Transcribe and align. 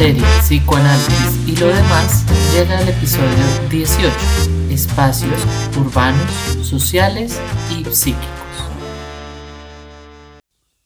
serie 0.00 0.22
Psicoanálisis 0.40 1.46
y 1.46 1.56
lo 1.56 1.66
demás 1.66 2.24
llega 2.54 2.80
el 2.80 2.88
episodio 2.88 3.28
18, 3.68 4.10
espacios 4.70 5.44
urbanos, 5.78 6.32
sociales 6.62 7.38
y 7.70 7.84
psíquicos. 7.84 8.24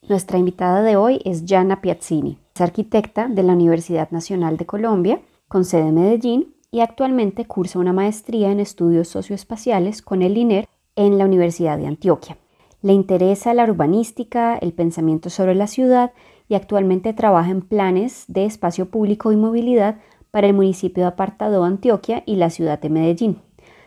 Nuestra 0.08 0.38
invitada 0.38 0.82
de 0.82 0.96
hoy 0.96 1.20
es 1.24 1.44
Jana 1.46 1.80
Piazzini, 1.80 2.38
es 2.56 2.60
arquitecta 2.60 3.28
de 3.28 3.44
la 3.44 3.52
Universidad 3.52 4.10
Nacional 4.10 4.56
de 4.56 4.66
Colombia, 4.66 5.20
con 5.46 5.64
sede 5.64 5.90
en 5.90 5.94
Medellín, 5.94 6.54
y 6.72 6.80
actualmente 6.80 7.44
cursa 7.44 7.78
una 7.78 7.92
maestría 7.92 8.50
en 8.50 8.58
estudios 8.58 9.06
socioespaciales 9.06 10.02
con 10.02 10.22
el 10.22 10.36
INER 10.36 10.68
en 10.96 11.18
la 11.18 11.24
Universidad 11.26 11.78
de 11.78 11.86
Antioquia. 11.86 12.36
Le 12.82 12.92
interesa 12.92 13.54
la 13.54 13.62
urbanística, 13.62 14.56
el 14.56 14.72
pensamiento 14.72 15.30
sobre 15.30 15.54
la 15.54 15.68
ciudad 15.68 16.10
y 16.48 16.54
actualmente 16.54 17.12
trabaja 17.12 17.50
en 17.50 17.62
planes 17.62 18.24
de 18.28 18.44
espacio 18.44 18.86
público 18.90 19.32
y 19.32 19.36
movilidad 19.36 19.96
para 20.30 20.46
el 20.46 20.54
municipio 20.54 21.04
de 21.04 21.08
Apartado, 21.08 21.64
Antioquia 21.64 22.22
y 22.26 22.36
la 22.36 22.50
ciudad 22.50 22.80
de 22.80 22.90
Medellín. 22.90 23.38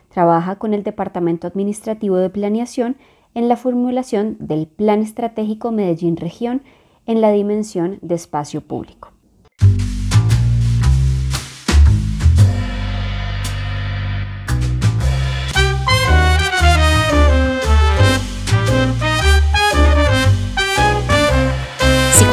Trabaja 0.09 0.55
con 0.55 0.73
el 0.73 0.83
Departamento 0.83 1.47
Administrativo 1.47 2.17
de 2.17 2.29
Planeación 2.29 2.97
en 3.33 3.47
la 3.47 3.57
formulación 3.57 4.37
del 4.39 4.67
Plan 4.67 5.01
Estratégico 5.01 5.71
Medellín 5.71 6.17
Región 6.17 6.63
en 7.05 7.21
la 7.21 7.31
dimensión 7.31 7.99
de 8.01 8.15
espacio 8.15 8.61
público. 8.61 9.11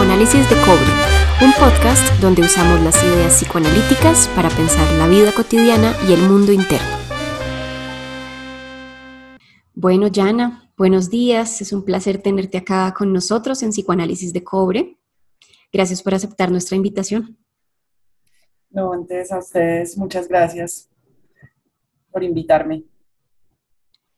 Psicoanálisis 0.04 0.50
de 0.50 0.56
Cobre, 0.56 1.46
un 1.46 1.52
podcast 1.54 2.20
donde 2.20 2.42
usamos 2.42 2.78
las 2.82 3.02
ideas 3.02 3.38
psicoanalíticas 3.38 4.28
para 4.36 4.50
pensar 4.50 4.86
la 4.98 5.08
vida 5.08 5.32
cotidiana 5.32 5.96
y 6.06 6.12
el 6.12 6.20
mundo 6.28 6.52
interno. 6.52 6.98
Bueno, 9.72 10.08
Yana, 10.08 10.70
buenos 10.76 11.08
días. 11.08 11.62
Es 11.62 11.72
un 11.72 11.86
placer 11.86 12.20
tenerte 12.20 12.58
acá 12.58 12.92
con 12.92 13.14
nosotros 13.14 13.62
en 13.62 13.70
Psicoanálisis 13.70 14.34
de 14.34 14.44
Cobre. 14.44 14.98
Gracias 15.72 16.02
por 16.02 16.12
aceptar 16.12 16.50
nuestra 16.50 16.76
invitación. 16.76 17.38
No, 18.68 18.92
antes 18.92 19.32
a 19.32 19.38
ustedes, 19.38 19.96
muchas 19.96 20.28
gracias 20.28 20.90
por 22.12 22.22
invitarme. 22.22 22.84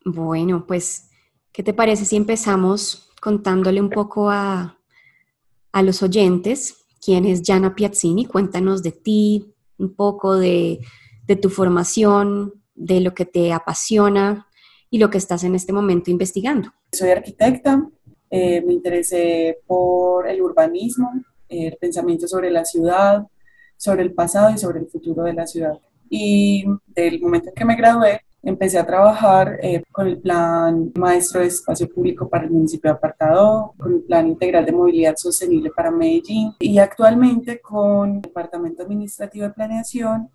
Bueno, 0.04 0.66
pues, 0.66 1.10
¿qué 1.52 1.62
te 1.62 1.72
parece 1.72 2.04
si 2.04 2.16
empezamos 2.16 3.08
contándole 3.20 3.80
un 3.80 3.90
poco 3.90 4.28
a, 4.28 4.76
a 5.76 5.82
los 5.82 6.02
oyentes 6.02 6.86
quién 7.04 7.26
es 7.26 7.42
Jana 7.44 7.74
Piazzini. 7.74 8.24
Cuéntanos 8.24 8.82
de 8.82 8.92
ti, 8.92 9.54
un 9.76 9.94
poco 9.94 10.38
de, 10.38 10.80
tu 11.42 11.50
formación, 11.50 12.54
de 12.74 13.00
lo 13.00 13.12
que 13.12 13.26
te 13.26 13.52
apasiona 13.52 14.46
y 14.88 14.96
lo 14.96 15.10
que 15.10 15.18
estás 15.18 15.44
en 15.44 15.54
este 15.54 15.74
momento 15.74 16.10
investigando. 16.10 16.72
Soy 16.92 17.10
arquitecta, 17.10 17.86
eh, 18.30 18.62
me 18.62 18.72
interesé 18.72 19.58
por 19.66 20.26
el 20.26 20.40
urbanismo, 20.40 21.10
el 21.50 21.76
pensamiento 21.76 22.26
sobre 22.26 22.50
la 22.50 22.64
ciudad, 22.64 23.26
sobre 23.76 24.00
el 24.00 24.14
pasado 24.14 24.54
y 24.54 24.58
sobre 24.58 24.80
el 24.80 24.86
futuro 24.86 25.24
de 25.24 25.34
la 25.34 25.46
ciudad. 25.46 25.78
Y 26.08 26.64
del 26.86 27.20
momento 27.20 27.50
en 27.50 27.54
que 27.54 27.64
me 27.66 27.76
gradué, 27.76 28.22
empecé 28.46 28.78
a 28.78 28.86
trabajar 28.86 29.58
eh, 29.60 29.82
con 29.90 30.06
el 30.06 30.18
plan 30.20 30.92
maestro 30.94 31.40
de 31.40 31.48
espacio 31.48 31.88
público 31.88 32.28
para 32.28 32.44
el 32.44 32.52
municipio 32.52 32.90
de 32.90 32.96
Apartado, 32.96 33.74
con 33.76 33.94
el 33.94 34.02
plan 34.02 34.28
integral 34.28 34.64
de 34.64 34.70
movilidad 34.70 35.16
sostenible 35.16 35.70
para 35.70 35.90
Medellín 35.90 36.52
y 36.60 36.78
actualmente 36.78 37.60
con 37.60 38.16
el 38.16 38.22
departamento 38.22 38.84
administrativo 38.84 39.46
de 39.46 39.52
planeación 39.52 40.30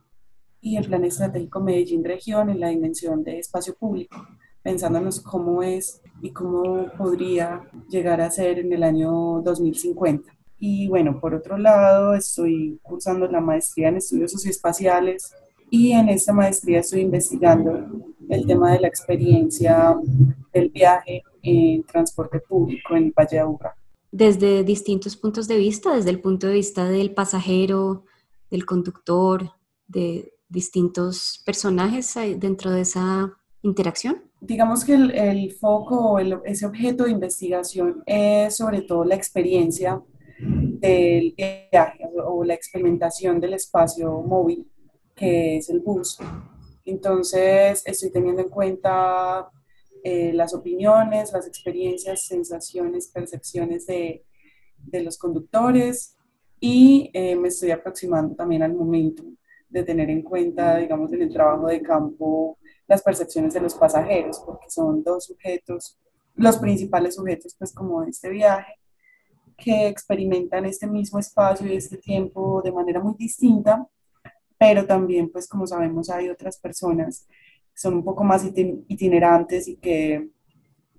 y 0.60 0.76
el 0.76 0.88
plan 0.88 1.06
estratégico 1.06 1.62
Medellín 1.62 2.04
región 2.04 2.50
en 2.50 2.60
la 2.60 2.68
dimensión 2.68 3.24
de 3.24 3.40
espacio 3.40 3.76
público, 3.76 4.28
pensándonos 4.62 5.22
cómo 5.22 5.64
es 5.64 6.02
y 6.22 6.32
cómo 6.32 6.92
podría 6.98 7.62
llegar 7.90 8.20
a 8.20 8.30
ser 8.30 8.60
en 8.60 8.74
el 8.74 8.84
año 8.84 9.42
2050. 9.42 10.30
Y 10.60 10.90
bueno, 10.90 11.18
por 11.20 11.34
otro 11.34 11.58
lado, 11.58 12.14
estoy 12.14 12.78
cursando 12.84 13.26
la 13.28 13.40
maestría 13.40 13.88
en 13.88 13.98
estudios 13.98 14.34
socioespaciales 14.34 15.34
y 15.72 15.94
en 15.94 16.10
esta 16.10 16.34
maestría 16.34 16.82
estoy 16.82 17.00
investigando 17.00 17.88
el 18.30 18.46
tema 18.46 18.74
de 18.74 18.82
la 18.82 18.88
experiencia 18.90 19.96
del 20.54 20.70
viaje 20.70 21.24
en 21.42 21.84
transporte 21.86 22.42
público 22.42 22.96
en 22.96 23.12
Valle 23.18 23.38
de 23.38 23.40
Aburrá. 23.40 23.74
Desde 24.12 24.66
distintos 24.66 25.16
puntos 25.16 25.48
de 25.48 25.56
vista, 25.56 25.96
desde 25.96 26.10
el 26.10 26.20
punto 26.20 26.48
de 26.48 26.54
vista 26.56 26.90
del 26.90 27.14
pasajero, 27.14 28.04
del 28.50 28.66
conductor, 28.66 29.54
de 29.88 30.34
distintos 30.50 31.42
personajes 31.46 32.14
dentro 32.38 32.72
de 32.72 32.82
esa 32.82 33.34
interacción? 33.62 34.22
Digamos 34.42 34.84
que 34.84 34.96
el, 34.96 35.12
el 35.12 35.54
foco 35.54 35.96
o 36.12 36.20
ese 36.20 36.66
objeto 36.66 37.06
de 37.06 37.12
investigación 37.12 38.04
es 38.06 38.58
sobre 38.58 38.82
todo 38.82 39.06
la 39.06 39.16
experiencia 39.16 40.02
del 40.40 41.34
viaje 41.38 42.10
o 42.26 42.44
la 42.44 42.56
experimentación 42.56 43.40
del 43.40 43.54
espacio 43.54 44.22
móvil 44.22 44.68
que 45.22 45.58
es 45.58 45.70
el 45.70 45.82
bus. 45.82 46.18
Entonces, 46.84 47.84
estoy 47.86 48.12
teniendo 48.12 48.42
en 48.42 48.50
cuenta 48.50 49.52
eh, 50.04 50.34
las 50.34 50.56
opiniones, 50.56 51.32
las 51.32 51.46
experiencias, 51.46 52.26
sensaciones, 52.26 53.08
percepciones 53.10 53.86
de, 53.86 54.26
de 54.78 55.04
los 55.04 55.20
conductores 55.20 56.18
y 56.60 57.12
eh, 57.14 57.36
me 57.36 57.50
estoy 57.50 57.70
aproximando 57.70 58.36
también 58.36 58.64
al 58.64 58.74
momento 58.74 59.24
de 59.70 59.84
tener 59.84 60.10
en 60.10 60.24
cuenta, 60.24 60.78
digamos, 60.78 61.14
en 61.14 61.22
el 61.22 61.32
trabajo 61.32 61.68
de 61.68 61.84
campo, 61.84 62.58
las 62.88 63.04
percepciones 63.04 63.54
de 63.54 63.62
los 63.62 63.76
pasajeros, 63.76 64.42
porque 64.44 64.72
son 64.72 65.04
dos 65.04 65.26
sujetos, 65.26 66.00
los 66.34 66.58
principales 66.58 67.14
sujetos, 67.14 67.56
pues, 67.60 67.72
como 67.74 68.02
de 68.02 68.10
este 68.10 68.30
viaje, 68.30 68.74
que 69.56 69.88
experimentan 69.88 70.66
este 70.66 70.88
mismo 70.88 71.20
espacio 71.20 71.68
y 71.68 71.76
este 71.76 71.98
tiempo 71.98 72.64
de 72.64 72.72
manera 72.72 73.00
muy 73.00 73.14
distinta 73.20 73.88
pero 74.62 74.86
también, 74.86 75.28
pues 75.32 75.48
como 75.48 75.66
sabemos, 75.66 76.12
hay 76.12 76.30
otras 76.30 76.60
personas 76.60 77.26
que 77.74 77.80
son 77.82 77.96
un 77.96 78.04
poco 78.04 78.24
más 78.24 78.46
itinerantes 78.46 79.68
y 79.68 79.78
que 79.78 80.30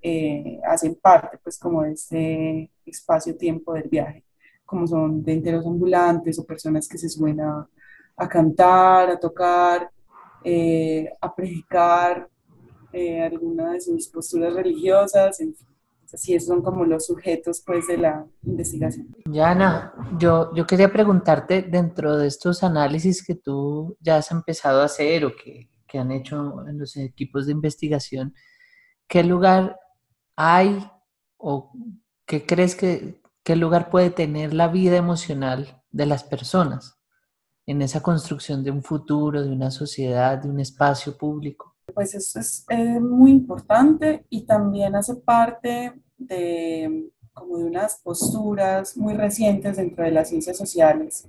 eh, 0.02 0.60
hacen 0.66 0.96
parte, 0.96 1.38
pues 1.44 1.60
como 1.60 1.84
de 1.84 1.92
este 1.92 2.70
espacio-tiempo 2.84 3.72
del 3.74 3.88
viaje, 3.88 4.24
como 4.66 4.84
son 4.88 5.22
de 5.22 5.34
enteros 5.34 5.64
ambulantes 5.64 6.40
o 6.40 6.44
personas 6.44 6.88
que 6.88 6.98
se 6.98 7.08
suben 7.08 7.40
a, 7.40 7.68
cantar, 8.28 9.10
a 9.10 9.20
tocar, 9.20 9.88
eh, 10.42 11.08
a 11.20 11.32
predicar 11.32 12.28
eh, 12.92 13.22
alguna 13.22 13.74
de 13.74 13.80
sus 13.80 14.08
posturas 14.08 14.54
religiosas, 14.54 15.38
en 15.38 15.54
fin 15.54 15.71
así 16.14 16.38
son 16.40 16.62
como 16.62 16.84
los 16.84 17.06
sujetos 17.06 17.62
pues 17.64 17.86
de 17.86 17.98
la 17.98 18.26
investigación. 18.44 19.08
Yana, 19.26 19.94
yo, 20.18 20.54
yo 20.54 20.66
quería 20.66 20.92
preguntarte 20.92 21.62
dentro 21.62 22.16
de 22.16 22.26
estos 22.26 22.62
análisis 22.62 23.24
que 23.24 23.34
tú 23.34 23.96
ya 24.00 24.16
has 24.16 24.30
empezado 24.30 24.82
a 24.82 24.86
hacer 24.86 25.24
o 25.24 25.32
que, 25.34 25.70
que 25.86 25.98
han 25.98 26.10
hecho 26.12 26.66
en 26.66 26.78
los 26.78 26.96
equipos 26.96 27.46
de 27.46 27.52
investigación, 27.52 28.34
¿qué 29.06 29.22
lugar 29.22 29.78
hay 30.36 30.90
o 31.36 31.72
qué 32.26 32.46
crees 32.46 32.74
que 32.74 33.22
qué 33.42 33.56
lugar 33.56 33.90
puede 33.90 34.10
tener 34.10 34.54
la 34.54 34.68
vida 34.68 34.96
emocional 34.96 35.82
de 35.90 36.06
las 36.06 36.24
personas 36.24 36.98
en 37.66 37.82
esa 37.82 38.02
construcción 38.02 38.64
de 38.64 38.70
un 38.70 38.82
futuro, 38.82 39.42
de 39.42 39.50
una 39.50 39.70
sociedad, 39.70 40.38
de 40.38 40.48
un 40.48 40.60
espacio 40.60 41.16
público? 41.16 41.71
Pues 41.94 42.14
eso 42.14 42.40
es 42.40 42.64
muy 43.00 43.30
importante 43.30 44.24
y 44.28 44.42
también 44.42 44.94
hace 44.94 45.16
parte 45.16 45.92
de 46.18 47.10
como 47.32 47.58
de 47.58 47.64
unas 47.64 48.00
posturas 48.02 48.96
muy 48.96 49.14
recientes 49.14 49.76
dentro 49.76 50.04
de 50.04 50.10
las 50.10 50.28
ciencias 50.28 50.56
sociales 50.56 51.28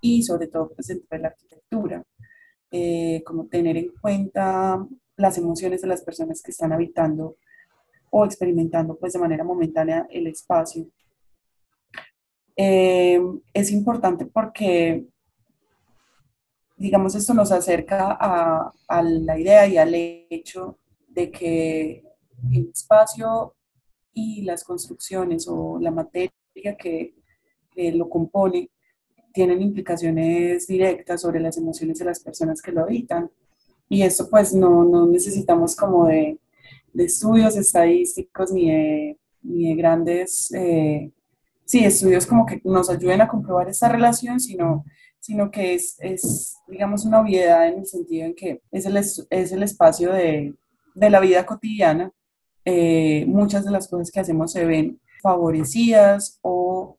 y 0.00 0.22
sobre 0.22 0.48
todo 0.48 0.72
pues, 0.74 0.88
dentro 0.88 1.08
de 1.10 1.18
la 1.18 1.28
arquitectura, 1.28 2.04
eh, 2.70 3.22
como 3.24 3.46
tener 3.46 3.76
en 3.76 3.92
cuenta 4.00 4.86
las 5.16 5.38
emociones 5.38 5.82
de 5.82 5.88
las 5.88 6.02
personas 6.02 6.42
que 6.42 6.50
están 6.50 6.72
habitando 6.72 7.36
o 8.10 8.24
experimentando 8.24 8.96
pues 8.96 9.12
de 9.12 9.18
manera 9.18 9.44
momentánea 9.44 10.06
el 10.10 10.26
espacio. 10.26 10.86
Eh, 12.56 13.20
es 13.52 13.70
importante 13.70 14.26
porque 14.26 15.06
digamos, 16.76 17.14
esto 17.14 17.32
nos 17.34 17.52
acerca 17.52 18.16
a, 18.20 18.70
a, 18.88 19.02
la 19.02 19.38
idea 19.38 19.66
y 19.66 19.78
al 19.78 19.94
hecho 19.94 20.78
de 21.08 21.30
que 21.30 22.04
el 22.52 22.68
espacio 22.72 23.54
y 24.12 24.42
las 24.42 24.64
construcciones 24.64 25.46
o 25.48 25.78
la 25.80 25.90
materia 25.90 26.32
que, 26.78 27.14
lo 27.92 28.08
compone 28.08 28.70
tienen 29.34 29.60
implicaciones 29.60 30.66
directas 30.66 31.20
sobre 31.20 31.40
las 31.40 31.58
emociones 31.58 31.98
de 31.98 32.06
las 32.06 32.20
personas 32.20 32.62
que 32.62 32.72
lo 32.72 32.80
habitan. 32.80 33.30
Y 33.86 34.00
esto 34.00 34.30
pues 34.30 34.54
no, 34.54 34.82
no 34.84 35.06
necesitamos 35.06 35.76
como 35.76 36.06
de, 36.06 36.38
de, 36.94 37.04
estudios 37.04 37.54
estadísticos 37.54 38.50
ni 38.50 38.70
de, 38.70 39.18
ni 39.42 39.68
de 39.68 39.74
grandes, 39.74 40.50
eh, 40.54 41.12
sí, 41.66 41.84
estudios 41.84 42.24
como 42.24 42.46
que 42.46 42.62
nos 42.64 42.88
ayuden 42.88 43.20
a 43.20 43.28
comprobar 43.28 43.68
esta 43.68 43.90
relación, 43.90 44.40
sino 44.40 44.86
sino 45.26 45.50
que 45.50 45.74
es, 45.74 45.96
es, 45.98 46.56
digamos, 46.68 47.04
una 47.04 47.20
obviedad 47.20 47.66
en 47.66 47.80
el 47.80 47.86
sentido 47.86 48.26
en 48.26 48.34
que 48.34 48.62
es 48.70 48.86
el, 48.86 48.96
es 48.96 49.52
el 49.52 49.62
espacio 49.64 50.12
de, 50.12 50.54
de, 50.94 51.10
la 51.10 51.18
vida 51.18 51.44
cotidiana. 51.44 52.12
Eh, 52.64 53.24
muchas 53.26 53.64
de 53.64 53.72
las 53.72 53.88
cosas 53.88 54.12
que 54.12 54.20
hacemos 54.20 54.52
se 54.52 54.64
ven 54.64 55.00
favorecidas 55.20 56.38
o 56.42 56.96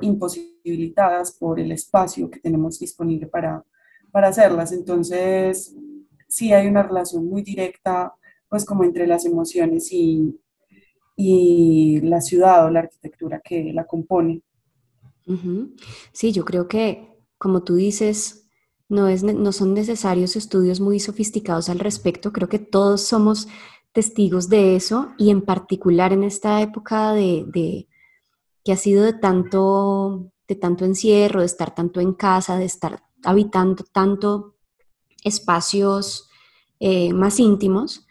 imposibilitadas 0.00 1.30
por 1.38 1.60
el 1.60 1.70
espacio 1.70 2.28
que 2.28 2.40
tenemos 2.40 2.80
disponible 2.80 3.28
para, 3.28 3.64
para 4.10 4.26
hacerlas. 4.26 4.72
Entonces, 4.72 5.72
sí 6.26 6.52
hay 6.52 6.66
una 6.66 6.82
relación 6.82 7.28
muy 7.28 7.42
directa, 7.42 8.12
pues 8.48 8.64
como 8.64 8.82
entre 8.82 9.06
las 9.06 9.24
emociones 9.24 9.92
y, 9.92 10.36
y 11.14 12.00
la 12.00 12.20
ciudad 12.20 12.66
o 12.66 12.70
la 12.70 12.80
arquitectura 12.80 13.40
que 13.40 13.72
la 13.72 13.86
compone. 13.86 14.42
Sí, 16.10 16.32
yo 16.32 16.44
creo 16.44 16.66
que, 16.66 17.15
como 17.38 17.62
tú 17.62 17.74
dices, 17.74 18.46
no, 18.88 19.08
es, 19.08 19.22
no 19.22 19.52
son 19.52 19.74
necesarios 19.74 20.36
estudios 20.36 20.80
muy 20.80 21.00
sofisticados 21.00 21.68
al 21.68 21.78
respecto. 21.78 22.32
Creo 22.32 22.48
que 22.48 22.58
todos 22.58 23.02
somos 23.02 23.48
testigos 23.92 24.48
de 24.48 24.76
eso 24.76 25.08
y 25.18 25.30
en 25.30 25.42
particular 25.42 26.12
en 26.12 26.22
esta 26.22 26.60
época 26.60 27.12
de, 27.12 27.88
que 28.64 28.72
ha 28.72 28.76
sido 28.76 29.04
de 29.04 29.14
tanto, 29.14 30.30
de 30.46 30.54
tanto 30.54 30.84
encierro, 30.84 31.40
de 31.40 31.46
estar 31.46 31.74
tanto 31.74 32.00
en 32.00 32.12
casa, 32.12 32.56
de 32.56 32.66
estar 32.66 33.02
habitando 33.24 33.84
tanto 33.92 34.54
espacios 35.24 36.28
eh, 36.78 37.12
más 37.12 37.40
íntimos, 37.40 38.06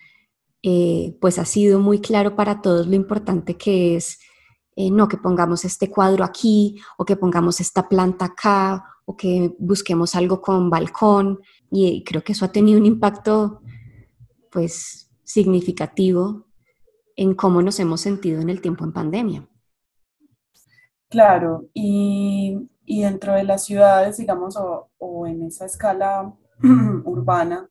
eh, 0.64 1.16
pues 1.22 1.38
ha 1.38 1.46
sido 1.46 1.80
muy 1.80 2.00
claro 2.02 2.36
para 2.36 2.62
todos 2.62 2.88
lo 2.88 2.96
importante 2.96 3.56
que 3.56 3.96
es 3.96 4.20
eh, 4.76 4.90
no 4.90 5.08
que 5.08 5.18
pongamos 5.18 5.64
este 5.64 5.90
cuadro 5.90 6.26
aquí 6.26 6.82
o 6.98 7.06
que 7.06 7.16
pongamos 7.16 7.62
esta 7.62 7.88
planta 7.88 8.26
acá 8.26 8.84
o 9.06 9.16
que 9.16 9.56
busquemos 9.60 10.16
algo 10.16 10.42
con 10.42 10.70
balcón 10.70 11.40
y 11.72 12.04
creo 12.04 12.24
que 12.24 12.34
eso 12.34 12.46
ha 12.46 12.52
tenido 12.52 12.80
un 12.80 12.86
impacto 12.86 13.62
pues 14.52 15.12
significativo 15.24 16.48
en 17.16 17.34
cómo 17.36 17.62
nos 17.62 17.80
hemos 17.80 18.02
sentido 18.02 18.42
en 18.42 18.50
el 18.50 18.62
tiempo 18.62 18.84
en 18.84 18.94
pandemia. 18.94 19.50
Claro, 21.10 21.70
y, 21.74 22.70
y 22.84 23.04
dentro 23.04 23.34
de 23.34 23.44
las 23.44 23.64
ciudades, 23.64 24.18
digamos, 24.18 24.58
o, 24.58 24.90
o 24.98 25.28
en 25.28 25.44
esa 25.44 25.66
escala 25.66 26.34
urbana, 27.06 27.70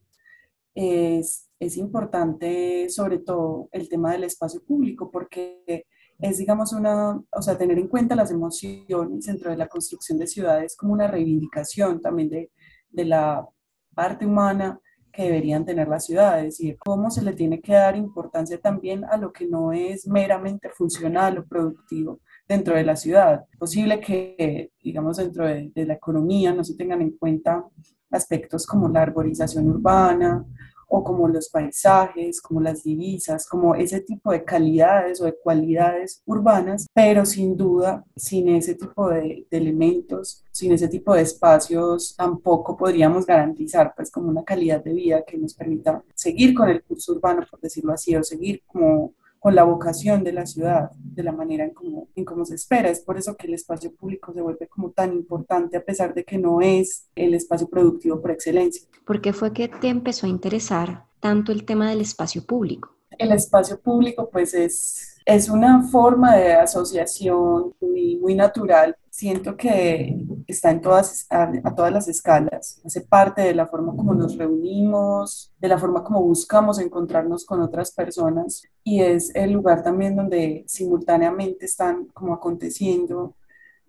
es, 0.74 1.50
es 1.58 1.76
importante 1.76 2.88
sobre 2.90 3.18
todo 3.18 3.68
el 3.72 3.88
tema 3.88 4.12
del 4.12 4.24
espacio 4.24 4.62
público, 4.64 5.10
porque 5.10 5.86
es, 6.18 6.38
digamos, 6.38 6.72
una, 6.72 7.20
o 7.32 7.42
sea, 7.42 7.58
tener 7.58 7.78
en 7.78 7.88
cuenta 7.88 8.14
las 8.14 8.30
emociones 8.30 9.26
dentro 9.26 9.50
de 9.50 9.56
la 9.56 9.68
construcción 9.68 10.18
de 10.18 10.26
ciudades 10.26 10.76
como 10.76 10.92
una 10.92 11.06
reivindicación 11.06 12.00
también 12.00 12.30
de, 12.30 12.50
de 12.90 13.04
la 13.04 13.46
parte 13.94 14.26
humana 14.26 14.80
que 15.12 15.24
deberían 15.24 15.64
tener 15.64 15.86
las 15.86 16.06
ciudades 16.06 16.60
y 16.60 16.74
cómo 16.76 17.10
se 17.10 17.22
le 17.22 17.34
tiene 17.34 17.60
que 17.60 17.72
dar 17.72 17.96
importancia 17.96 18.60
también 18.60 19.04
a 19.04 19.16
lo 19.16 19.32
que 19.32 19.46
no 19.46 19.72
es 19.72 20.08
meramente 20.08 20.70
funcional 20.70 21.38
o 21.38 21.46
productivo 21.46 22.20
dentro 22.48 22.74
de 22.74 22.82
la 22.82 22.96
ciudad. 22.96 23.44
Es 23.52 23.58
posible 23.58 24.00
que, 24.00 24.72
digamos, 24.82 25.18
dentro 25.18 25.46
de, 25.46 25.70
de 25.72 25.86
la 25.86 25.94
economía 25.94 26.52
no 26.52 26.64
se 26.64 26.74
tengan 26.74 27.00
en 27.00 27.16
cuenta 27.16 27.64
aspectos 28.10 28.66
como 28.66 28.88
la 28.88 29.02
arborización 29.02 29.68
urbana 29.68 30.44
o 30.88 31.02
como 31.02 31.28
los 31.28 31.48
paisajes, 31.48 32.40
como 32.40 32.60
las 32.60 32.82
divisas, 32.82 33.46
como 33.46 33.74
ese 33.74 34.00
tipo 34.00 34.32
de 34.32 34.44
calidades 34.44 35.20
o 35.20 35.24
de 35.24 35.36
cualidades 35.36 36.22
urbanas, 36.26 36.86
pero 36.92 37.24
sin 37.26 37.56
duda, 37.56 38.04
sin 38.16 38.48
ese 38.48 38.74
tipo 38.74 39.08
de, 39.08 39.46
elementos, 39.50 40.44
sin 40.50 40.72
ese 40.72 40.88
tipo 40.88 41.14
de 41.14 41.22
espacios, 41.22 42.14
tampoco 42.16 42.76
podríamos 42.76 43.26
garantizar 43.26 43.92
pues 43.94 44.10
como 44.10 44.28
una 44.28 44.44
calidad 44.44 44.82
de 44.82 44.92
vida 44.92 45.24
que 45.24 45.38
nos 45.38 45.54
permita 45.54 46.02
seguir 46.14 46.54
con 46.54 46.68
el 46.68 46.82
curso 46.82 47.12
urbano, 47.12 47.46
por 47.48 47.60
decirlo 47.60 47.92
así, 47.92 48.14
o 48.16 48.22
seguir 48.22 48.62
como 48.66 49.12
con 49.44 49.54
la 49.54 49.64
vocación 49.64 50.24
de 50.24 50.32
la 50.32 50.46
ciudad, 50.46 50.90
de 50.94 51.22
la 51.22 51.30
manera 51.30 51.64
en 51.64 51.74
cómo, 51.74 52.08
en 52.16 52.24
cómo 52.24 52.46
se 52.46 52.54
espera. 52.54 52.88
Es 52.88 53.00
por 53.00 53.18
eso 53.18 53.36
que 53.36 53.46
el 53.46 53.52
espacio 53.52 53.94
público 53.94 54.32
se 54.32 54.40
vuelve 54.40 54.66
como 54.68 54.88
tan 54.92 55.12
importante, 55.12 55.76
a 55.76 55.84
pesar 55.84 56.14
de 56.14 56.24
que 56.24 56.38
no 56.38 56.62
es 56.62 57.10
el 57.14 57.34
espacio 57.34 57.68
productivo 57.68 58.22
por 58.22 58.30
excelencia. 58.30 58.88
¿Por 59.04 59.20
qué 59.20 59.34
fue 59.34 59.52
que 59.52 59.68
te 59.68 59.88
empezó 59.88 60.24
a 60.24 60.30
interesar 60.30 61.04
tanto 61.20 61.52
el 61.52 61.66
tema 61.66 61.90
del 61.90 62.00
espacio 62.00 62.42
público? 62.46 62.96
El 63.18 63.32
espacio 63.32 63.78
público 63.78 64.30
pues 64.32 64.54
es 64.54 65.14
es 65.26 65.48
una 65.48 65.82
forma 65.82 66.36
de 66.36 66.52
asociación 66.54 67.74
muy, 67.80 68.16
muy 68.16 68.34
natural. 68.34 68.96
Siento 69.16 69.56
que 69.56 70.26
está 70.48 70.72
en 70.72 70.80
todas, 70.80 71.28
a, 71.30 71.72
todas 71.76 71.92
las 71.92 72.08
escalas. 72.08 72.80
Hace 72.84 73.00
parte 73.00 73.42
de 73.42 73.54
la 73.54 73.68
forma 73.68 73.94
como 73.94 74.12
nos 74.12 74.36
reunimos, 74.36 75.52
de 75.60 75.68
la 75.68 75.78
forma 75.78 76.02
como 76.02 76.20
buscamos 76.20 76.80
encontrarnos 76.80 77.44
con 77.44 77.60
otras 77.60 77.92
personas 77.92 78.64
y 78.82 79.02
es 79.02 79.32
el 79.36 79.52
lugar 79.52 79.84
también 79.84 80.16
donde 80.16 80.64
simultáneamente 80.66 81.64
están 81.64 82.06
como 82.06 82.34
aconteciendo 82.34 83.36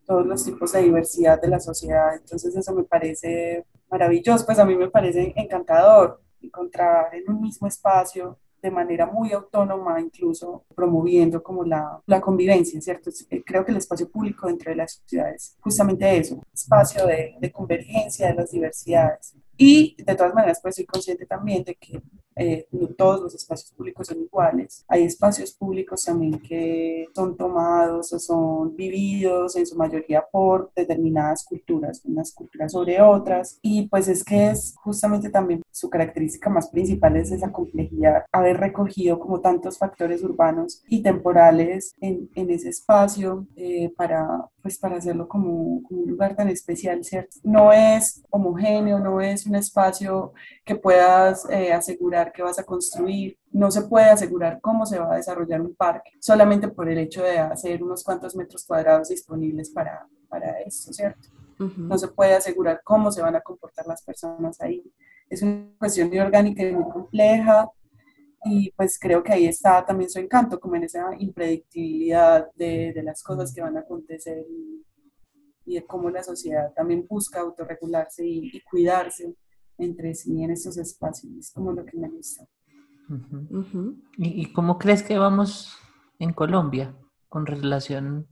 todos 0.06 0.28
los 0.28 0.46
tipos 0.46 0.74
de 0.74 0.84
diversidad 0.84 1.42
de 1.42 1.48
la 1.48 1.60
sociedad. 1.60 2.16
Entonces 2.16 2.56
eso 2.56 2.76
me 2.76 2.84
parece 2.84 3.66
maravilloso, 3.90 4.46
pues 4.46 4.60
a 4.60 4.66
mí 4.66 4.76
me 4.76 4.92
parece 4.92 5.34
encantador 5.36 6.22
encontrar 6.40 7.16
en 7.16 7.28
un 7.34 7.42
mismo 7.42 7.66
espacio 7.66 8.38
de 8.66 8.72
manera 8.72 9.06
muy 9.06 9.32
autónoma, 9.32 10.02
incluso 10.02 10.66
promoviendo 10.76 11.42
como 11.44 11.64
la, 11.64 12.02
la 12.08 12.20
convivencia, 12.20 12.82
¿cierto? 12.82 13.12
Eh, 13.30 13.44
creo 13.46 13.64
que 13.64 13.72
el 13.72 13.78
espacio 13.78 14.10
público 14.10 14.48
dentro 14.48 14.72
de 14.72 14.78
las 14.78 15.04
ciudades, 15.06 15.56
justamente 15.60 16.18
eso, 16.18 16.42
espacio 16.52 17.06
de, 17.06 17.36
de 17.40 17.52
convergencia 17.52 18.28
de 18.28 18.34
las 18.34 18.52
diversidades. 18.52 19.36
Y 19.56 19.96
de 20.04 20.16
todas 20.16 20.34
maneras, 20.34 20.60
pues 20.62 20.76
soy 20.76 20.86
consciente 20.86 21.26
también 21.26 21.64
de 21.64 21.76
que 21.76 22.02
eh, 22.36 22.68
no 22.72 22.88
todos 22.88 23.22
los 23.22 23.36
espacios 23.36 23.72
públicos 23.72 24.08
son 24.08 24.22
iguales. 24.22 24.84
Hay 24.88 25.04
espacios 25.04 25.52
públicos 25.52 26.04
también 26.04 26.40
que 26.40 27.08
son 27.16 27.38
tomados 27.38 28.12
o 28.14 28.20
son 28.20 28.76
vividos 28.76 29.56
en 29.56 29.66
su 29.66 29.76
mayoría 29.76 30.24
por 30.32 30.72
determinadas 30.76 31.46
culturas, 31.46 32.02
unas 32.06 32.32
culturas 32.34 32.72
sobre 32.72 33.02
otras. 33.02 33.60
Y 33.62 33.88
pues 33.88 34.08
es 34.08 34.24
que 34.24 34.50
es 34.50 34.76
justamente 34.84 35.30
también 35.30 35.62
su 35.72 35.90
característica 35.90 36.50
más 36.50 36.70
principal 36.70 37.16
es 37.18 37.32
esa 37.32 37.52
complejidad, 37.52 38.26
haber 38.32 38.58
recogido 38.58 39.20
como 39.20 39.40
tantos 39.40 39.78
factores 39.78 40.24
urbanos 40.24 40.84
y 40.88 41.02
temporales 41.02 41.94
en, 42.02 42.30
en 42.36 42.50
ese 42.50 42.70
espacio 42.70 43.48
eh, 43.56 43.92
para, 43.96 44.50
pues 44.62 44.78
para 44.78 44.98
hacerlo 44.98 45.28
como, 45.28 45.84
como 45.84 46.02
un 46.02 46.10
lugar 46.10 46.36
tan 46.36 46.50
especial, 46.50 47.04
¿cierto? 47.04 47.38
No 47.44 47.72
es 47.72 48.24
homogéneo, 48.30 49.00
no 49.00 49.22
es 49.22 49.46
un 49.46 49.56
espacio 49.56 50.34
que 50.64 50.76
puedas 50.76 51.48
eh, 51.50 51.72
asegurar 51.72 52.25
que 52.32 52.44
vas 52.44 52.60
a 52.60 52.64
construir. 52.64 53.38
No 53.52 53.72
se 53.72 53.84
puede 53.84 54.10
asegurar 54.10 54.60
cómo 54.62 54.86
se 54.86 55.00
va 55.00 55.14
a 55.14 55.18
desarrollar 55.18 55.62
un 55.62 55.76
parque 55.76 56.12
solamente 56.20 56.68
por 56.68 56.90
el 56.90 56.98
hecho 56.98 57.24
de 57.24 57.38
hacer 57.40 57.84
unos 57.84 58.04
cuantos 58.04 58.36
metros 58.36 58.66
cuadrados 58.66 59.10
disponibles 59.10 59.70
para, 59.70 60.08
para 60.28 60.60
esto, 60.62 60.94
¿cierto? 60.94 61.30
No 61.58 61.98
se 61.98 62.10
puede 62.10 62.34
asegurar 62.34 62.82
cómo 62.84 63.12
se 63.12 63.22
van 63.22 63.36
a 63.36 63.42
comportar 63.42 63.88
las 63.88 64.04
personas 64.04 64.60
ahí. 64.60 64.84
Es 65.30 65.42
una 65.42 65.70
cuestión 65.80 66.10
de 66.10 66.22
orgánica 66.22 66.64
y 66.64 66.74
muy 66.74 66.92
compleja 66.92 67.70
y 68.48 68.72
pues 68.72 69.00
creo 69.00 69.24
que 69.24 69.34
ahí 69.34 69.48
está 69.48 69.84
también 69.84 70.10
su 70.10 70.20
encanto, 70.20 70.60
como 70.60 70.76
en 70.76 70.84
esa 70.84 71.16
impredictibilidad 71.18 72.48
de, 72.54 72.94
de 72.94 73.04
las 73.04 73.24
cosas 73.24 73.52
que 73.52 73.62
van 73.62 73.76
a 73.76 73.80
acontecer 73.80 74.46
y, 74.48 74.86
y, 75.66 75.76
de 75.76 75.86
cómo 75.86 76.12
la 76.12 76.22
sociedad 76.22 76.72
también 76.74 77.08
busca 77.08 77.40
autorregularse 77.40 78.24
y, 78.24 78.52
y 78.54 78.62
cuidarse 78.62 79.34
entre 79.78 80.16
sí 80.16 80.44
en 80.44 80.52
esos 80.52 80.78
espacios. 80.78 81.34
Es 81.38 81.52
como 81.52 81.72
lo 81.72 81.86
que 81.86 81.98
me 81.98 82.10
gusta. 82.10 82.46
¿Y, 84.18 84.52
cómo 84.52 84.80
crees 84.80 85.04
que 85.04 85.18
vamos 85.18 85.78
en 86.20 86.34
Colombia 86.34 86.96
con 87.30 87.46
relación 87.46 88.28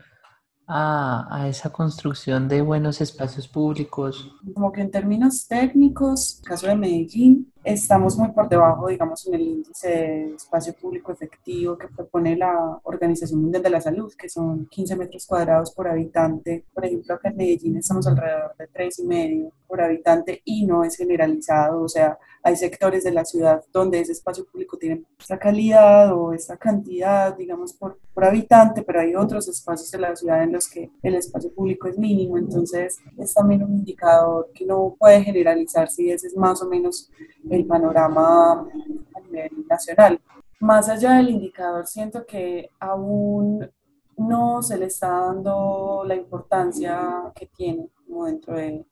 a, 0.67 1.47
esa 1.47 1.71
construcción 1.71 2.47
de 2.47 2.61
buenos 2.61 3.01
espacios 3.01 3.47
públicos? 3.47 4.35
Como 4.53 4.71
que 4.71 4.81
en 4.81 4.91
términos 4.91 5.47
técnicos, 5.47 6.41
caso 6.43 6.67
de 6.67 6.75
Medellín, 6.75 7.52
estamos 7.63 8.17
muy 8.17 8.31
por 8.31 8.49
debajo, 8.49 8.87
digamos, 8.87 9.25
en 9.27 9.33
el 9.35 9.41
índice 9.41 9.87
de 9.87 10.35
espacio 10.35 10.73
público 10.73 11.11
efectivo 11.11 11.77
que 11.77 11.87
propone 11.87 12.35
la 12.35 12.79
Organización 12.83 13.41
Mundial 13.41 13.63
de 13.63 13.69
la 13.69 13.81
Salud, 13.81 14.13
que 14.17 14.29
son 14.29 14.65
15 14.67 14.95
metros 14.95 15.25
cuadrados 15.25 15.71
por 15.71 15.87
habitante. 15.87 16.65
Por 16.73 16.85
ejemplo, 16.85 17.15
acá 17.15 17.29
en 17.29 17.37
Medellín 17.37 17.77
estamos 17.77 18.05
alrededor 18.07 18.55
de 18.57 18.69
3,5 18.69 19.51
por 19.67 19.81
habitante 19.81 20.41
y 20.45 20.65
no 20.65 20.83
es 20.83 20.95
generalizado, 20.95 21.81
o 21.81 21.89
sea, 21.89 22.17
hay 22.43 22.55
sectores 22.57 23.03
de 23.05 23.11
la 23.11 23.25
ciudad 23.25 23.63
donde 23.71 24.01
ese 24.01 24.11
espacio 24.11 24.45
público 24.45 24.77
tiene 24.77 25.03
esta 25.17 25.39
calidad 25.39 26.13
o 26.15 26.33
esta 26.33 26.57
cantidad, 26.57 27.35
digamos, 27.35 27.73
por, 27.73 27.97
por 28.13 28.25
habitante, 28.25 28.83
pero 28.83 28.99
hay 28.99 29.15
otros 29.15 29.47
espacios 29.47 29.89
de 29.89 29.97
la 29.97 30.15
ciudad 30.15 30.43
en 30.43 30.51
los 30.51 30.69
que 30.69 30.91
el 31.01 31.15
espacio 31.15 31.51
público 31.53 31.87
es 31.87 31.97
mínimo, 31.97 32.37
entonces 32.37 32.99
es 33.17 33.33
también 33.33 33.63
un 33.63 33.73
indicador 33.73 34.51
que 34.53 34.65
no 34.65 34.95
puede 34.99 35.23
generalizarse 35.23 36.03
y 36.03 36.11
ese 36.11 36.27
es 36.27 36.35
más 36.35 36.61
o 36.61 36.67
menos 36.67 37.09
el 37.55 37.65
panorama 37.65 38.61
a 38.61 39.19
nivel 39.21 39.65
nacional. 39.67 40.19
Más 40.59 40.89
allá 40.89 41.13
del 41.13 41.29
indicador, 41.29 41.85
siento 41.85 42.25
que 42.25 42.69
aún 42.79 43.69
no 44.17 44.61
se 44.61 44.77
le 44.77 44.85
está 44.85 45.09
dando 45.09 46.03
la 46.05 46.15
importancia 46.15 47.31
que 47.35 47.47
tiene 47.47 47.89
como 48.05 48.25
dentro 48.25 48.55
de 48.55 48.85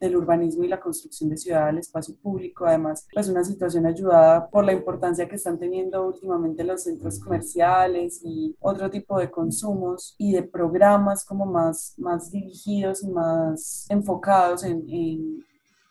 del 0.00 0.16
urbanismo 0.16 0.64
y 0.64 0.68
la 0.68 0.80
construcción 0.80 1.30
de 1.30 1.36
ciudad 1.36 1.68
al 1.68 1.78
espacio 1.78 2.14
público. 2.16 2.66
Además, 2.66 3.06
pues 3.12 3.28
una 3.28 3.44
situación 3.44 3.86
ayudada 3.86 4.48
por 4.48 4.64
la 4.64 4.72
importancia 4.72 5.28
que 5.28 5.36
están 5.36 5.58
teniendo 5.58 6.06
últimamente 6.06 6.64
los 6.64 6.84
centros 6.84 7.18
comerciales 7.20 8.20
y 8.22 8.54
otro 8.60 8.90
tipo 8.90 9.18
de 9.18 9.30
consumos 9.30 10.14
y 10.18 10.32
de 10.32 10.42
programas 10.42 11.24
como 11.24 11.46
más, 11.46 11.94
más 11.98 12.30
dirigidos 12.30 13.02
y 13.02 13.08
más 13.08 13.86
enfocados 13.88 14.64
en, 14.64 14.84
en 14.88 15.44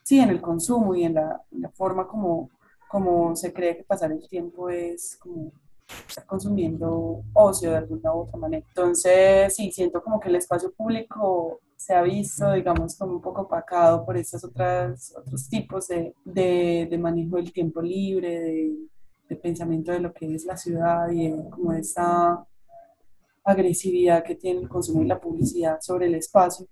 sí, 0.08 0.22
en 0.22 0.30
el 0.30 0.40
consumo 0.40 0.96
y 0.96 1.04
en 1.04 1.16
la, 1.16 1.44
forma 1.74 2.08
como, 2.08 2.50
como 2.88 3.36
se 3.36 3.52
cree 3.52 3.76
que 3.76 3.84
pasar 3.84 4.10
el 4.14 4.26
tiempo 4.30 4.70
es 4.70 5.18
como 5.18 5.52
estar 6.08 6.26
consumiendo 6.26 7.24
ocio 7.34 7.72
de 7.72 7.78
alguna 7.78 8.14
u 8.14 8.22
otra 8.22 8.38
manera. 8.38 8.66
Entonces, 8.70 9.54
sí, 9.54 9.70
siento 9.70 10.02
como 10.02 10.18
que 10.18 10.30
el 10.30 10.38
espacio 10.38 10.72
público 10.72 11.60
se 11.76 11.94
ha 11.94 12.02
visto, 12.04 12.54
digamos, 12.54 12.98
como 12.98 13.16
un 13.16 13.22
poco 13.22 13.42
opacado 13.42 14.06
por 14.06 14.16
estos 14.16 14.46
otras, 14.46 15.14
otros 15.18 15.50
tipos 15.50 15.90
de, 15.90 16.16
de, 16.24 16.98
manejo 16.98 17.36
del 17.36 17.52
tiempo 17.52 17.82
libre, 17.82 18.40
de, 19.28 19.36
pensamiento 19.36 19.92
de 19.92 20.00
lo 20.00 20.14
que 20.14 20.34
es 20.34 20.46
la 20.46 20.56
ciudad 20.56 21.12
y 21.12 21.34
como 21.50 21.74
esa 21.74 22.48
agresividad 23.44 24.24
que 24.24 24.36
tiene 24.36 24.62
el 24.62 24.70
consumo 24.70 25.04
y 25.04 25.08
la 25.08 25.20
publicidad 25.20 25.80
sobre 25.82 26.06
el 26.06 26.16
espacio. 26.16 26.66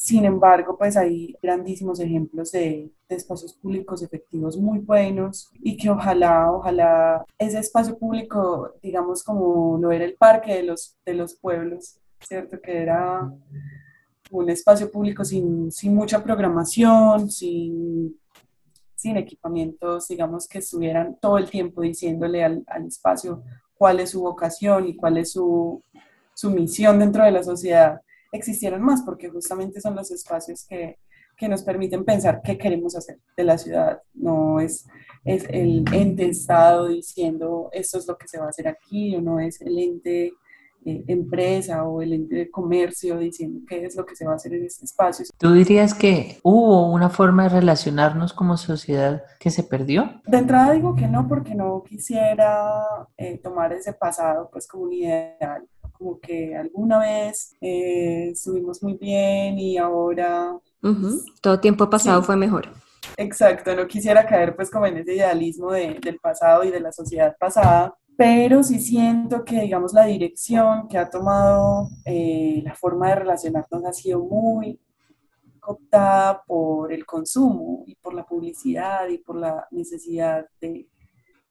Sin 0.00 0.24
embargo, 0.24 0.78
pues 0.78 0.96
hay 0.96 1.36
grandísimos 1.42 2.00
ejemplos 2.00 2.52
de, 2.52 2.90
espacios 3.10 3.52
públicos 3.52 4.02
efectivos 4.02 4.56
muy 4.56 4.78
buenos 4.78 5.50
y 5.62 5.76
que 5.76 5.90
ojalá, 5.90 6.50
ojalá 6.50 7.26
ese 7.36 7.58
espacio 7.58 7.98
público, 7.98 8.72
digamos 8.82 9.22
como 9.22 9.76
lo 9.78 9.92
era 9.92 10.06
el 10.06 10.14
parque 10.14 10.54
de 10.54 10.62
los, 10.62 10.96
de 11.04 11.12
los 11.12 11.34
pueblos, 11.34 11.98
¿cierto? 12.18 12.58
Que 12.62 12.78
era 12.78 13.30
un 14.30 14.48
espacio 14.48 14.90
público 14.90 15.22
sin, 15.22 15.70
sin 15.70 15.94
mucha 15.94 16.24
programación, 16.24 17.30
sin, 17.30 18.18
sin 18.94 19.18
equipamientos, 19.18 20.08
digamos, 20.08 20.48
que 20.48 20.60
estuvieran 20.60 21.18
todo 21.20 21.36
el 21.36 21.50
tiempo 21.50 21.82
diciéndole 21.82 22.42
al, 22.42 22.64
al 22.68 22.86
espacio 22.86 23.42
cuál 23.74 24.00
es 24.00 24.10
su 24.10 24.22
vocación 24.22 24.88
y 24.88 24.96
cuál 24.96 25.18
es 25.18 25.32
su, 25.32 25.82
su 26.32 26.50
misión 26.50 26.98
dentro 26.98 27.22
de 27.22 27.32
la 27.32 27.42
sociedad 27.42 28.00
existieron 28.32 28.82
más, 28.82 29.02
porque 29.02 29.28
justamente 29.28 29.80
son 29.80 29.96
los 29.96 30.10
espacios 30.10 30.66
que, 30.66 30.98
que 31.36 31.48
nos 31.48 31.62
permiten 31.62 32.04
pensar 32.04 32.40
qué 32.42 32.58
queremos 32.58 32.96
hacer 32.96 33.18
de 33.36 33.44
la 33.44 33.58
ciudad. 33.58 34.02
No 34.14 34.60
es, 34.60 34.86
es 35.24 35.44
el 35.48 35.84
ente 35.92 36.28
Estado 36.28 36.88
diciendo 36.88 37.70
esto 37.72 37.98
es 37.98 38.06
lo 38.06 38.16
que 38.16 38.28
se 38.28 38.38
va 38.38 38.46
a 38.46 38.50
hacer 38.50 38.68
aquí, 38.68 39.16
o 39.16 39.20
no 39.20 39.40
es 39.40 39.60
el 39.60 39.78
ente 39.78 40.32
eh, 40.82 41.04
empresa 41.08 41.84
o 41.84 42.00
el 42.00 42.14
ente 42.14 42.36
de 42.36 42.50
comercio 42.50 43.18
diciendo 43.18 43.60
qué 43.68 43.84
es 43.84 43.96
lo 43.96 44.06
que 44.06 44.16
se 44.16 44.24
va 44.24 44.32
a 44.32 44.36
hacer 44.36 44.54
en 44.54 44.64
este 44.64 44.86
espacio. 44.86 45.26
¿Tú 45.36 45.52
dirías 45.52 45.92
que 45.92 46.38
hubo 46.42 46.90
una 46.90 47.10
forma 47.10 47.42
de 47.42 47.60
relacionarnos 47.60 48.32
como 48.32 48.56
sociedad 48.56 49.22
que 49.38 49.50
se 49.50 49.62
perdió? 49.62 50.22
De 50.26 50.38
entrada 50.38 50.72
digo 50.72 50.94
que 50.94 51.06
no, 51.06 51.28
porque 51.28 51.54
no 51.54 51.82
quisiera 51.82 52.82
eh, 53.18 53.38
tomar 53.42 53.74
ese 53.74 53.92
pasado 53.92 54.48
pues 54.50 54.66
como 54.66 54.84
un 54.84 54.94
ideal 54.94 55.68
como 56.00 56.18
que 56.18 56.56
alguna 56.56 56.98
vez 56.98 57.54
eh, 57.60 58.30
estuvimos 58.30 58.82
muy 58.82 58.94
bien 58.94 59.58
y 59.58 59.76
ahora... 59.76 60.58
Todo 61.42 61.60
tiempo 61.60 61.90
pasado 61.90 62.22
fue 62.22 62.36
mejor. 62.36 62.70
Exacto, 63.18 63.76
no 63.76 63.86
quisiera 63.86 64.24
caer 64.24 64.56
pues 64.56 64.70
como 64.70 64.86
en 64.86 64.96
ese 64.96 65.14
idealismo 65.14 65.72
de, 65.72 66.00
del 66.02 66.18
pasado 66.18 66.64
y 66.64 66.70
de 66.70 66.80
la 66.80 66.90
sociedad 66.90 67.36
pasada, 67.38 67.94
pero 68.16 68.62
sí 68.62 68.80
siento 68.80 69.44
que 69.44 69.60
digamos 69.60 69.92
la 69.92 70.06
dirección 70.06 70.88
que 70.88 70.96
ha 70.96 71.10
tomado 71.10 71.90
eh, 72.06 72.62
la 72.64 72.74
forma 72.74 73.08
de 73.08 73.16
relacionarnos 73.16 73.84
ha 73.84 73.92
sido 73.92 74.20
muy 74.20 74.80
cooptada 75.60 76.42
por 76.46 76.94
el 76.94 77.04
consumo 77.04 77.84
y 77.86 77.94
por 77.96 78.14
la 78.14 78.24
publicidad 78.24 79.06
y 79.08 79.18
por 79.18 79.36
la 79.36 79.66
necesidad 79.70 80.46
de, 80.62 80.88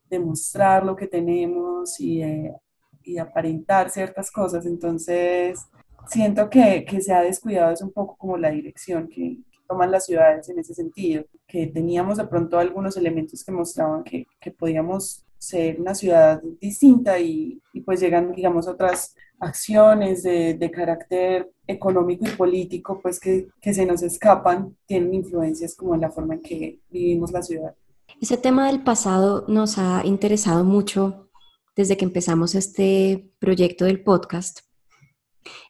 de 0.09 0.19
mostrar 0.19 0.83
lo 0.83 0.95
que 0.95 1.05
tenemos 1.05 1.99
y 1.99 2.21
de 2.21 2.55
y 3.03 3.17
aparentar 3.17 3.89
ciertas 3.89 4.31
cosas. 4.31 4.65
Entonces, 4.65 5.59
siento 6.07 6.49
que, 6.49 6.85
que, 6.85 7.01
se 7.01 7.13
ha 7.13 7.21
descuidado 7.21 7.71
es 7.71 7.81
un 7.81 7.91
poco 7.91 8.15
como 8.17 8.37
la 8.37 8.51
dirección 8.51 9.07
que, 9.07 9.37
toman 9.69 9.91
las 9.91 10.07
ciudades 10.07 10.49
en 10.49 10.57
ese 10.57 10.73
sentido, 10.73 11.23
que 11.47 11.67
teníamos 11.67 12.17
de 12.17 12.25
pronto 12.25 12.57
algunos 12.57 12.97
elementos 12.97 13.43
que 13.43 13.51
mostraban 13.51 14.03
que, 14.03 14.25
que 14.41 14.49
podíamos 14.49 15.23
ser 15.37 15.79
una 15.79 15.93
ciudad 15.93 16.41
distinta 16.59 17.19
y, 17.19 17.61
y, 17.71 17.81
pues 17.81 18.01
llegan, 18.01 18.31
digamos, 18.33 18.67
otras 18.67 19.15
acciones 19.39 20.23
de, 20.23 20.55
de, 20.55 20.71
carácter 20.71 21.49
económico 21.67 22.25
y 22.25 22.31
político, 22.31 22.99
pues 23.01 23.19
que, 23.19 23.47
que 23.61 23.73
se 23.73 23.85
nos 23.85 24.01
escapan, 24.01 24.75
tienen 24.85 25.13
influencias 25.13 25.75
como 25.75 25.95
en 25.95 26.01
la 26.01 26.09
forma 26.09 26.33
en 26.33 26.41
que 26.41 26.79
vivimos 26.89 27.31
la 27.31 27.43
ciudad. 27.43 27.75
Ese 28.19 28.37
tema 28.37 28.67
del 28.67 28.83
pasado 28.83 29.45
nos 29.47 29.77
ha 29.77 30.01
interesado 30.03 30.65
mucho 30.65 31.28
desde 31.75 31.97
que 31.97 32.05
empezamos 32.05 32.55
este 32.55 33.31
proyecto 33.39 33.85
del 33.85 34.03
podcast. 34.03 34.59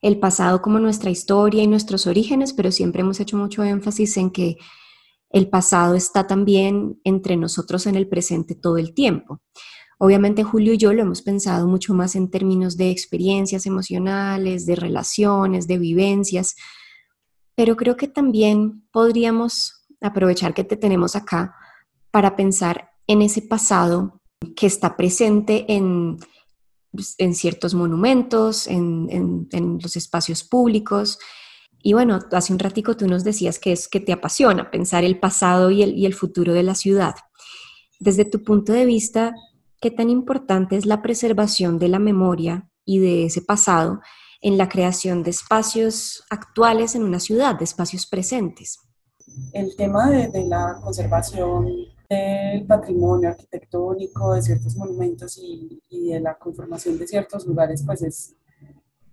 El 0.01 0.19
pasado 0.19 0.61
como 0.61 0.79
nuestra 0.79 1.09
historia 1.09 1.63
y 1.63 1.67
nuestros 1.67 2.07
orígenes, 2.07 2.53
pero 2.53 2.71
siempre 2.71 3.01
hemos 3.01 3.19
hecho 3.19 3.37
mucho 3.37 3.63
énfasis 3.63 4.17
en 4.17 4.31
que 4.31 4.57
el 5.29 5.49
pasado 5.49 5.95
está 5.95 6.25
también 6.25 6.99
entre 7.03 7.37
nosotros 7.37 7.85
en 7.85 7.95
el 7.95 8.07
presente 8.07 8.55
todo 8.55 8.77
el 8.77 8.93
tiempo. 8.93 9.41
Obviamente 9.99 10.43
Julio 10.43 10.73
y 10.73 10.77
yo 10.77 10.93
lo 10.93 11.01
hemos 11.01 11.21
pensado 11.21 11.67
mucho 11.67 11.93
más 11.93 12.15
en 12.15 12.31
términos 12.31 12.77
de 12.77 12.89
experiencias 12.89 13.65
emocionales, 13.65 14.65
de 14.65 14.75
relaciones, 14.75 15.67
de 15.67 15.77
vivencias, 15.77 16.55
pero 17.53 17.75
creo 17.75 17.97
que 17.97 18.07
también 18.07 18.87
podríamos 18.91 19.85
aprovechar 19.99 20.53
que 20.53 20.63
te 20.63 20.77
tenemos 20.77 21.17
acá 21.17 21.53
para 22.11 22.37
pensar 22.37 22.91
en 23.07 23.21
ese 23.21 23.41
pasado 23.41 24.18
que 24.55 24.67
está 24.67 24.95
presente 24.95 25.65
en, 25.73 26.17
pues, 26.91 27.15
en 27.17 27.35
ciertos 27.35 27.73
monumentos, 27.73 28.67
en, 28.67 29.47
en, 29.51 29.79
los 29.81 29.95
espacios 29.95 30.43
públicos. 30.43 31.19
Y 31.81 31.93
bueno, 31.93 32.19
hace 32.31 32.53
un 32.53 32.59
ratico 32.59 32.95
tú 32.95 33.07
nos 33.07 33.23
decías 33.23 33.59
que 33.59 33.71
es 33.71 33.87
que 33.87 33.99
te 33.99 34.13
apasiona 34.13 34.71
pensar 34.71 35.03
el 35.03 35.19
pasado 35.19 35.71
y 35.71 35.83
el, 35.83 35.97
y 35.97 36.05
el 36.05 36.13
futuro 36.13 36.53
de 36.53 36.63
la 36.63 36.75
ciudad. 36.75 37.15
Desde 37.99 38.25
tu 38.25 38.43
punto 38.43 38.71
de 38.73 38.85
vista, 38.85 39.33
¿qué 39.81 39.91
tan 39.91 40.09
importante 40.09 40.77
es 40.77 40.85
la 40.85 41.01
preservación 41.01 41.79
de 41.79 41.89
la 41.89 41.99
memoria 41.99 42.69
y 42.85 42.99
de 42.99 43.25
ese 43.25 43.41
pasado 43.41 44.01
en 44.41 44.57
la 44.57 44.69
creación 44.69 45.21
de 45.21 45.31
espacios 45.31 46.23
actuales 46.29 46.95
en 46.95 47.03
una 47.03 47.19
ciudad, 47.19 47.57
de 47.57 47.65
espacios 47.65 48.07
presentes? 48.07 48.79
El 49.53 49.75
tema 49.75 50.09
de, 50.09 50.29
de 50.29 50.45
la 50.45 50.79
conservación 50.81 51.67
del 52.09 52.65
patrimonio 52.65 53.29
arquitectónico, 53.29 54.33
de 54.33 54.41
ciertos 54.41 54.75
monumentos 54.75 55.37
y, 55.37 55.81
y, 55.89 56.09
de 56.09 56.19
la 56.19 56.35
conformación 56.35 56.97
de 56.97 57.07
ciertos 57.07 57.45
lugares, 57.45 57.83
pues 57.85 58.01
es, 58.01 58.35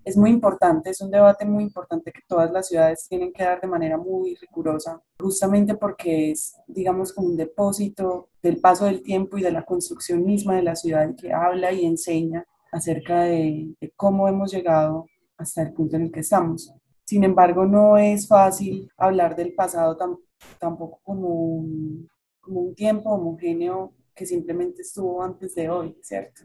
es 0.03 0.17
muy 0.17 0.31
importante, 0.31 0.91
es 0.91 1.01
un 1.03 1.11
debate 1.11 1.45
muy 1.45 1.65
importante 1.65 2.11
que 2.11 2.23
todas 2.27 2.51
las 2.51 2.69
ciudades 2.69 3.07
tienen 3.09 3.33
que 3.33 3.45
dar 3.45 3.61
de 3.61 3.67
manera 3.67 3.99
muy 3.99 4.35
rigurosa, 4.37 5.03
justamente 5.21 5.75
porque 5.75 6.31
es, 6.31 6.57
digamos, 6.67 7.13
como 7.13 7.29
un 7.29 7.37
depósito 7.37 8.29
del 8.43 8.61
paso 8.61 8.87
del 8.87 9.03
tiempo 9.03 9.37
y 9.37 9.43
de 9.43 9.53
la 9.53 9.65
construcción 9.65 10.25
misma 10.25 10.57
de 10.57 10.63
la 10.63 10.77
ciudad 10.77 11.15
que 11.17 11.33
habla 11.33 11.73
y 11.73 11.85
enseña 11.85 12.47
acerca 12.73 13.23
de, 13.25 13.75
de 13.79 13.93
cómo 13.95 14.27
hemos 14.27 14.53
llegado 14.53 15.07
hasta 15.37 15.63
el 15.63 15.73
punto 15.75 15.97
en 15.97 16.03
el 16.03 16.13
que 16.13 16.21
estamos. 16.21 16.73
Sin 17.05 17.25
embargo, 17.25 17.67
no 17.67 17.99
es 17.99 18.27
fácil 18.27 18.91
hablar 18.97 19.37
del 19.37 19.55
pasado 19.55 19.97
tam, 19.97 20.17
tampoco 20.59 21.01
como 21.05 21.29
un, 21.29 22.09
como 22.47 22.61
un 22.61 22.75
tiempo 22.75 23.11
homogéneo 23.11 23.93
que 24.15 24.25
simplemente 24.25 24.83
estuvo 24.83 25.21
antes 25.21 25.55
de 25.57 25.69
hoy, 25.69 25.99
¿cierto? 26.01 26.43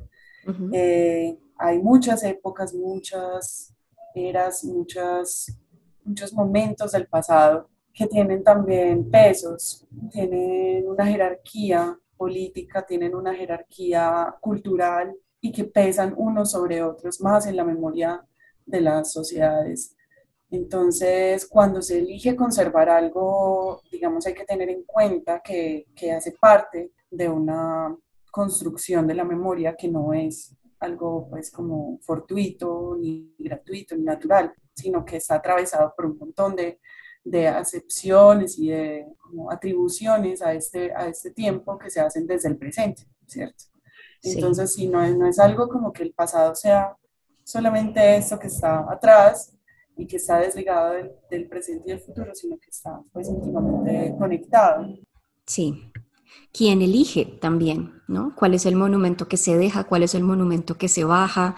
Uh 0.48 0.52
-huh. 0.52 0.70
eh, 0.74 1.40
hay 1.58 1.80
muchas 1.80 2.24
épocas, 2.24 2.74
muchas 2.74 3.74
eras, 4.16 4.64
muchas, 4.64 5.56
muchos 6.04 6.34
momentos 6.34 6.92
del 6.92 7.08
pasado 7.08 7.70
que 7.94 8.08
tienen 8.08 8.44
también 8.44 9.10
pesos, 9.12 9.88
tienen 10.12 10.88
una 10.88 11.06
jerarquía 11.06 11.98
política, 12.18 12.84
tienen 12.86 13.14
una 13.14 13.34
jerarquía 13.36 14.36
cultural 14.42 15.16
y 15.40 15.52
que 15.52 15.66
pesan 15.66 16.14
unos 16.18 16.52
sobre 16.52 16.82
otros 16.82 17.22
más 17.22 17.46
en 17.46 17.56
la 17.56 17.64
memoria 17.64 18.26
de 18.66 18.82
las 18.82 19.12
sociedades. 19.12 19.96
Entonces, 20.52 21.48
cuando 21.48 21.82
se 21.82 22.00
elige 22.00 22.36
conservar 22.36 22.90
algo, 22.90 23.82
digamos, 23.90 24.28
hay 24.28 24.34
que 24.34 24.44
tener 24.44 24.70
en 24.70 24.84
cuenta 24.84 25.42
que, 25.42 25.88
que, 25.96 26.12
hace 26.12 26.34
parte 26.34 26.92
de 27.10 27.30
una 27.30 27.98
construcción 28.30 29.08
de 29.08 29.16
la 29.16 29.24
memoria 29.24 29.76
que 29.78 29.88
no 29.88 30.14
es 30.14 30.54
algo 30.80 31.30
pues 31.30 31.52
como 31.52 32.00
fortuito, 32.02 32.98
ni 33.00 33.34
gratuito, 33.40 33.96
ni 33.96 34.04
natural, 34.04 34.54
sino 34.74 35.06
que 35.06 35.18
está 35.18 35.36
atravesado 35.36 35.94
por 35.96 36.08
un 36.08 36.18
montón 36.18 36.58
de, 36.58 36.82
de 37.24 37.48
acepciones 37.48 38.60
y 38.60 38.70
de 38.72 39.06
como, 39.20 39.50
atribuciones 39.52 40.42
a 40.42 40.54
este, 40.54 40.94
a 40.94 41.08
este 41.08 41.32
tiempo 41.32 41.78
que 41.78 41.90
se 41.90 42.02
hacen 42.02 42.28
desde 42.28 42.50
el 42.50 42.58
presente, 42.58 43.08
¿cierto? 43.26 43.66
Entonces, 44.22 44.74
sí. 44.74 44.82
si 44.82 44.88
no 44.88 45.02
es, 45.02 45.16
no 45.16 45.28
es 45.28 45.40
algo 45.40 45.70
como 45.70 45.94
que 45.94 46.04
el 46.04 46.14
pasado 46.14 46.56
sea 46.56 46.98
solamente 47.46 48.18
esto 48.18 48.38
que 48.38 48.48
está 48.48 48.86
atrás, 48.92 49.56
y 49.98 50.08
que 50.08 50.18
está 50.18 50.40
desligado 50.40 50.94
del, 51.30 51.48
presente 51.48 51.84
y 51.88 51.92
del 51.92 52.00
futuro, 52.00 52.34
sino 52.34 52.58
que 52.58 52.70
está 52.70 53.02
pues 53.12 53.30
íntimamente 53.30 54.16
conectado. 54.18 54.88
Sí. 55.46 55.92
¿Quién 56.54 56.82
elige 56.82 57.26
también, 57.26 58.02
¿no? 58.08 58.34
¿Cuál 58.36 58.54
es 58.54 58.66
el 58.66 58.76
monumento 58.76 59.28
que 59.28 59.38
se 59.38 59.58
deja? 59.58 59.86
¿Cuál 59.86 60.04
es 60.04 60.16
el 60.16 60.24
monumento 60.24 60.78
que 60.78 60.88
se 60.88 61.04
baja? 61.04 61.56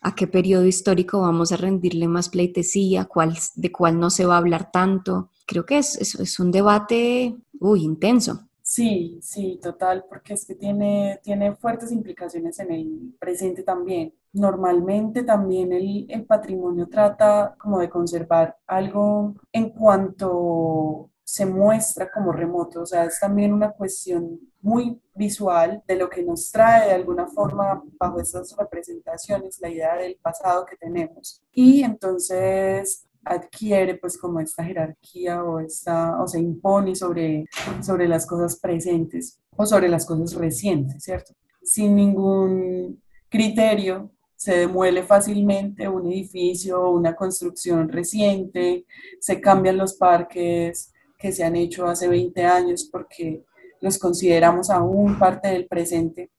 ¿A 0.00 0.14
qué 0.14 0.26
periodo 0.26 0.64
histórico 0.64 1.20
vamos 1.20 1.52
a 1.52 1.56
rendirle 1.56 2.08
más 2.08 2.28
pleitesía? 2.28 3.04
¿Cuál, 3.04 3.36
¿De 3.56 3.72
cuál 3.72 3.98
no 3.98 4.10
se 4.10 4.26
va 4.26 4.34
a 4.34 4.38
hablar 4.38 4.70
tanto? 4.70 5.30
Creo 5.46 5.64
que 5.66 5.78
es, 5.78 5.96
es, 5.96 6.14
es 6.16 6.38
un 6.38 6.50
debate, 6.50 7.36
uy, 7.60 7.82
intenso. 7.82 8.47
Sí, 8.70 9.18
sí, 9.22 9.58
total, 9.62 10.04
porque 10.10 10.34
es 10.34 10.44
que 10.44 10.54
tiene, 10.54 11.18
tiene 11.22 11.56
fuertes 11.56 11.90
implicaciones 11.90 12.58
en 12.58 12.70
el 12.70 13.14
presente 13.18 13.62
también. 13.62 14.14
Normalmente 14.34 15.22
también 15.22 15.72
el, 15.72 16.04
el 16.10 16.26
patrimonio 16.26 16.86
trata 16.86 17.56
como 17.58 17.78
de 17.78 17.88
conservar 17.88 18.58
algo 18.66 19.34
en 19.52 19.70
cuanto 19.70 21.10
se 21.24 21.46
muestra 21.46 22.10
como 22.12 22.30
remoto, 22.32 22.82
o 22.82 22.86
sea, 22.86 23.04
es 23.04 23.18
también 23.20 23.54
una 23.54 23.72
cuestión 23.72 24.38
muy 24.60 25.00
visual 25.14 25.82
de 25.86 25.96
lo 25.96 26.10
que 26.10 26.22
nos 26.22 26.50
trae 26.50 26.88
de 26.88 26.94
alguna 26.94 27.26
forma 27.26 27.82
bajo 27.98 28.20
estas 28.20 28.54
representaciones 28.56 29.58
la 29.60 29.70
idea 29.70 29.96
del 29.96 30.16
pasado 30.20 30.66
que 30.66 30.76
tenemos. 30.76 31.42
Y 31.52 31.82
entonces 31.82 33.07
adquiere 33.24 33.96
pues 33.96 34.18
como 34.18 34.40
esta 34.40 34.64
jerarquía 34.64 35.44
o, 35.44 35.60
esta, 35.60 36.20
o 36.20 36.26
se 36.26 36.40
impone 36.40 36.94
sobre, 36.94 37.46
sobre 37.82 38.08
las 38.08 38.26
cosas 38.26 38.56
presentes 38.56 39.38
o 39.56 39.66
sobre 39.66 39.88
las 39.88 40.06
cosas 40.06 40.34
recientes, 40.34 41.02
¿cierto? 41.02 41.34
Sin 41.62 41.96
ningún 41.96 43.02
criterio 43.28 44.10
se 44.36 44.56
demuele 44.56 45.02
fácilmente 45.02 45.88
un 45.88 46.06
edificio, 46.06 46.90
una 46.90 47.16
construcción 47.16 47.88
reciente, 47.88 48.86
se 49.20 49.40
cambian 49.40 49.76
los 49.76 49.94
parques 49.94 50.92
que 51.18 51.32
se 51.32 51.42
han 51.42 51.56
hecho 51.56 51.86
hace 51.86 52.06
20 52.06 52.44
años 52.44 52.88
porque 52.90 53.44
los 53.80 53.98
consideramos 53.98 54.70
aún 54.70 55.18
parte 55.18 55.48
del 55.48 55.66
presente 55.66 56.30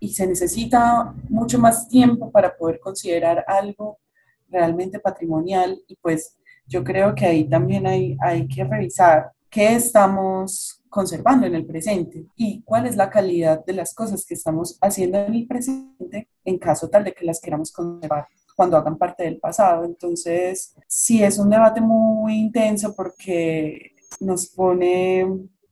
y 0.00 0.12
se 0.12 0.26
necesita 0.26 1.14
mucho 1.28 1.58
más 1.58 1.88
tiempo 1.88 2.30
para 2.30 2.56
poder 2.56 2.78
considerar 2.78 3.44
algo 3.48 3.98
realmente 4.48 5.00
patrimonial 5.00 5.80
y 5.86 5.96
pues 5.96 6.36
yo 6.66 6.84
creo 6.84 7.14
que 7.14 7.26
ahí 7.26 7.48
también 7.48 7.86
hay, 7.86 8.16
hay 8.20 8.46
que 8.46 8.64
revisar 8.64 9.32
qué 9.50 9.74
estamos 9.74 10.82
conservando 10.88 11.46
en 11.46 11.54
el 11.54 11.66
presente 11.66 12.26
y 12.36 12.62
cuál 12.62 12.86
es 12.86 12.96
la 12.96 13.10
calidad 13.10 13.64
de 13.64 13.72
las 13.72 13.94
cosas 13.94 14.24
que 14.26 14.34
estamos 14.34 14.78
haciendo 14.80 15.18
en 15.18 15.34
el 15.34 15.46
presente 15.46 16.28
en 16.44 16.58
caso 16.58 16.88
tal 16.88 17.04
de 17.04 17.12
que 17.12 17.24
las 17.24 17.40
queramos 17.40 17.72
conservar 17.72 18.26
cuando 18.56 18.76
hagan 18.76 18.98
parte 18.98 19.22
del 19.24 19.38
pasado. 19.38 19.84
Entonces, 19.84 20.74
sí 20.86 21.22
es 21.22 21.38
un 21.38 21.50
debate 21.50 21.80
muy 21.80 22.34
intenso 22.34 22.94
porque 22.94 23.92
nos 24.20 24.46
pone 24.48 25.26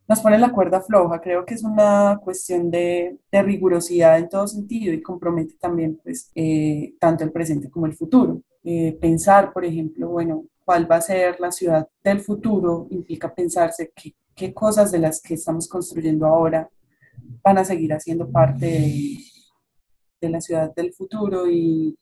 nos 0.09 0.21
pone 0.21 0.39
la 0.39 0.53
cuerda 0.53 0.81
floja. 0.81 1.21
Creo 1.21 1.45
que 1.45 1.55
es 1.55 1.65
una 1.65 2.21
cuestión 2.23 2.71
de, 2.71 3.19
de 3.31 3.43
rigurosidad 3.43 4.19
en 4.19 4.29
todo 4.29 4.47
sentido 4.47 4.93
y 4.93 5.03
compromete 5.03 5.55
también 5.59 5.99
pues, 6.03 6.31
eh, 6.35 6.95
tanto 7.01 7.25
el 7.25 7.33
presente 7.33 7.71
como 7.71 7.87
el 7.87 7.95
futuro. 7.95 8.41
Eh, 8.69 8.99
pensar, 9.01 9.53
por 9.53 9.65
ejemplo, 9.65 10.09
bueno, 10.09 10.45
cuál 10.65 10.91
va 10.91 10.97
a 10.97 11.01
ser 11.01 11.39
la 11.39 11.53
ciudad 11.53 11.89
del 12.03 12.19
futuro 12.19 12.89
implica 12.91 13.33
pensarse 13.33 13.93
qué, 13.95 14.17
qué 14.35 14.53
cosas 14.53 14.91
de 14.91 14.99
las 14.99 15.23
que 15.23 15.35
estamos 15.35 15.69
construyendo 15.69 16.27
ahora 16.27 16.69
van 17.45 17.59
a 17.59 17.65
seguir 17.65 17.93
haciendo 17.93 18.29
parte 18.29 18.67
de, 20.21 20.29
la 20.29 20.41
ciudad 20.41 20.75
del 20.75 20.93
futuro 20.93 21.49
y, 21.49 21.97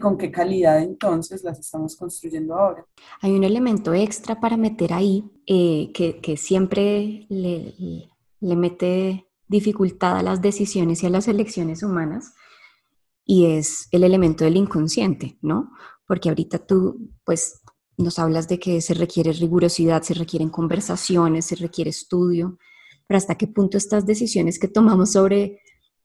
con 0.00 0.18
qué 0.18 0.32
calidad 0.32 0.82
entonces 0.82 1.44
las 1.44 1.60
estamos 1.60 1.94
construyendo 1.94 2.56
ahora. 2.56 2.84
Hay 3.20 3.30
un 3.30 3.44
elemento 3.44 3.94
extra 3.94 4.40
para 4.40 4.56
meter 4.56 4.92
ahí 4.92 5.22
eh, 5.46 5.92
que, 5.94 6.18
que, 6.20 6.36
siempre 6.36 7.26
le, 7.28 8.08
le, 8.40 8.56
mete 8.56 9.28
dificultad 9.46 10.18
a 10.18 10.22
las 10.24 10.42
decisiones 10.42 11.04
y 11.04 11.06
a 11.06 11.10
las 11.10 11.28
elecciones 11.28 11.84
humanas 11.84 12.34
y 13.26 13.46
es 13.46 13.88
el 13.90 14.04
elemento 14.04 14.44
del 14.44 14.56
inconsciente, 14.56 15.36
¿no? 15.42 15.72
Porque 16.06 16.28
ahorita 16.28 16.64
tú, 16.64 17.10
pues, 17.24 17.60
nos 17.98 18.18
hablas 18.18 18.48
de 18.48 18.58
que 18.58 18.80
se 18.80 18.94
requiere 18.94 19.32
rigurosidad, 19.32 20.02
se 20.02 20.14
requieren 20.14 20.48
conversaciones, 20.48 21.46
se 21.46 21.56
requiere 21.56 21.90
estudio, 21.90 22.58
pero 23.06 23.18
hasta 23.18 23.34
qué 23.36 23.46
punto 23.46 23.76
estas 23.76 24.06
decisiones 24.06 24.58
que 24.58 24.68
tomamos 24.68 25.12
sobre 25.12 25.60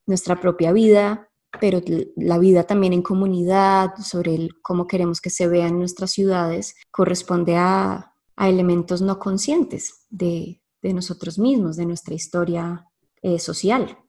nuestra 0.06 0.40
propia 0.40 0.72
vida 0.74 1.32
pero 1.60 1.82
la 2.16 2.38
vida 2.38 2.64
también 2.64 2.94
en 2.94 3.02
comunidad, 3.02 3.96
sobre 4.02 4.50
cómo 4.62 4.88
queremos 4.88 5.20
que 5.20 5.30
se 5.30 5.48
vean 5.48 5.78
nuestras 5.78 6.12
ciudades, 6.12 6.76
corresponde 6.92 7.56
a, 7.58 8.08
elementos 8.38 9.04
no 9.04 9.20
conscientes 9.20 10.08
de, 10.10 10.64
nosotros 10.82 11.38
mismos, 11.38 11.78
de 11.78 11.86
nuestra 11.86 12.16
historia 12.16 12.88
eh, 13.22 13.38
social. 13.38 14.00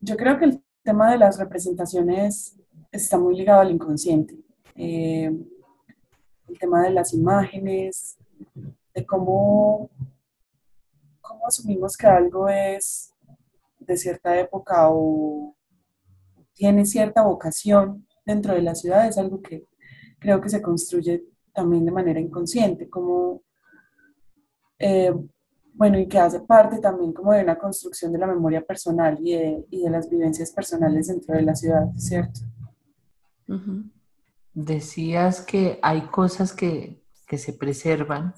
Yo 0.00 0.18
creo 0.18 0.38
que 0.38 0.44
el 0.44 0.64
tema 0.90 1.12
de 1.12 1.18
las 1.18 1.38
representaciones 1.38 2.56
está 2.90 3.16
muy 3.16 3.36
ligado 3.36 3.60
al 3.60 3.70
inconsciente. 3.70 4.36
Eh, 4.74 5.30
el 6.48 6.58
tema 6.58 6.82
de 6.82 6.90
las 6.90 7.14
imágenes, 7.14 8.18
de 8.92 9.06
cómo, 9.06 9.88
cómo 11.20 11.46
asumimos 11.46 11.96
que 11.96 12.08
algo 12.08 12.48
es 12.48 13.14
de 13.78 13.96
cierta 13.96 14.36
época 14.36 14.88
o 14.90 15.54
tiene 16.54 16.84
cierta 16.84 17.22
vocación 17.22 18.04
dentro 18.26 18.54
de 18.54 18.62
la 18.62 18.74
ciudad 18.74 19.06
es 19.06 19.16
algo 19.16 19.40
que 19.40 19.66
creo 20.18 20.40
que 20.40 20.48
se 20.48 20.60
construye 20.60 21.22
también 21.52 21.84
de 21.84 21.92
manera 21.92 22.18
inconsciente, 22.18 22.90
como, 22.90 23.42
eh, 24.76 25.14
bueno, 25.74 25.98
y 25.98 26.06
que 26.08 26.18
hace 26.18 26.40
parte 26.40 26.78
también 26.78 27.12
como 27.12 27.32
de 27.32 27.42
una 27.42 27.56
construcción 27.56 28.12
de 28.12 28.18
la 28.18 28.26
memoria 28.26 28.60
personal 28.60 29.18
y 29.20 29.36
de, 29.36 29.90
las 29.90 30.08
vivencias 30.08 30.50
personales 30.52 31.08
dentro 31.08 31.34
de 31.34 31.42
la 31.42 31.54
ciudad, 31.54 31.86
¿cierto? 31.96 32.40
Decías 34.52 35.40
que 35.40 35.78
hay 35.82 36.02
cosas 36.02 36.52
que, 36.52 37.02
que, 37.26 37.38
se 37.38 37.52
preservan. 37.52 38.34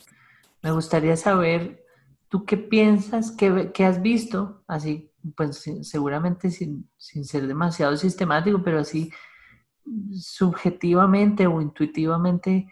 Me 0.62 0.70
gustaría 0.70 1.16
saber, 1.16 1.84
¿tú 2.28 2.44
qué 2.44 2.56
piensas, 2.56 3.30
qué, 3.32 3.72
qué 3.74 3.84
has 3.84 4.00
visto, 4.00 4.62
así 4.66 5.12
pues 5.36 5.64
seguramente 5.82 6.50
sin, 6.50 6.88
ser 6.98 7.46
demasiado 7.46 7.96
sistemático, 7.96 8.62
pero 8.62 8.80
así 8.80 9.10
subjetivamente 10.12 11.46
o 11.46 11.60
intuitivamente, 11.60 12.68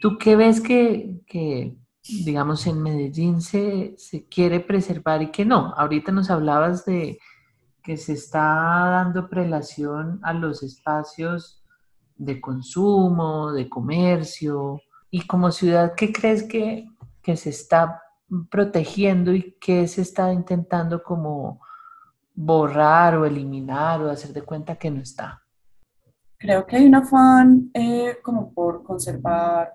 ¿tú 0.00 0.18
qué 0.18 0.36
ves 0.36 0.60
que, 0.60 1.76
digamos, 2.24 2.66
en 2.66 2.82
Medellín 2.82 3.40
se, 3.40 3.94
se, 3.98 4.26
quiere 4.26 4.60
preservar 4.60 5.22
y 5.22 5.30
que 5.30 5.44
no? 5.44 5.72
Ahorita 5.76 6.12
nos 6.12 6.30
hablabas 6.30 6.84
de 6.84 7.18
que 7.82 7.96
se 7.96 8.12
está 8.12 8.40
dando 8.40 9.28
prelación 9.28 10.20
a 10.22 10.32
los 10.32 10.62
espacios 10.62 11.62
de 12.16 12.40
consumo, 12.40 13.52
de 13.52 13.68
comercio, 13.68 14.80
y 15.10 15.26
como 15.26 15.50
ciudad, 15.50 15.94
¿qué 15.94 16.12
crees 16.12 16.42
que, 16.42 16.86
que 17.22 17.36
se 17.36 17.50
está 17.50 18.02
protegiendo 18.50 19.32
y 19.32 19.56
qué 19.60 19.86
se 19.86 20.02
está 20.02 20.32
intentando 20.32 21.02
como 21.02 21.60
borrar 22.34 23.16
o 23.16 23.24
eliminar 23.24 24.02
o 24.02 24.10
hacer 24.10 24.32
de 24.32 24.42
cuenta 24.42 24.76
que 24.76 24.90
no 24.90 25.00
está? 25.00 25.42
Creo 26.38 26.66
que 26.66 26.76
hay 26.76 26.86
un 26.86 26.94
afán 26.94 27.70
eh, 27.72 28.18
como 28.22 28.52
por 28.52 28.82
conservar 28.82 29.72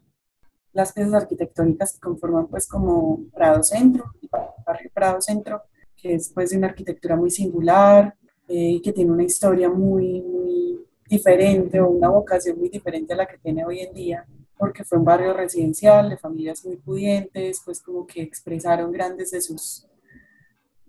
las 0.73 0.93
piezas 0.93 1.13
arquitectónicas 1.13 1.93
que 1.93 1.99
conforman 1.99 2.47
pues 2.47 2.67
como 2.67 3.25
Prado 3.33 3.63
Centro, 3.63 4.05
el 4.21 4.29
barrio 4.65 4.89
Prado 4.93 5.21
Centro, 5.21 5.63
que 5.95 6.15
es 6.15 6.31
pues 6.33 6.51
de 6.51 6.57
una 6.57 6.67
arquitectura 6.67 7.15
muy 7.15 7.29
singular 7.29 8.15
eh, 8.47 8.71
y 8.71 8.81
que 8.81 8.93
tiene 8.93 9.11
una 9.11 9.23
historia 9.23 9.69
muy, 9.69 10.21
muy 10.21 10.79
diferente 11.05 11.79
o 11.79 11.89
una 11.89 12.09
vocación 12.09 12.57
muy 12.57 12.69
diferente 12.69 13.13
a 13.13 13.17
la 13.17 13.27
que 13.27 13.37
tiene 13.37 13.65
hoy 13.65 13.79
en 13.81 13.93
día, 13.93 14.25
porque 14.57 14.83
fue 14.83 14.97
un 14.97 15.05
barrio 15.05 15.33
residencial 15.33 16.09
de 16.09 16.17
familias 16.17 16.65
muy 16.65 16.77
pudientes, 16.77 17.61
pues 17.65 17.81
como 17.81 18.07
que 18.07 18.21
expresaron 18.21 18.91
grandes 18.91 19.31
de 19.31 19.41
sus 19.41 19.87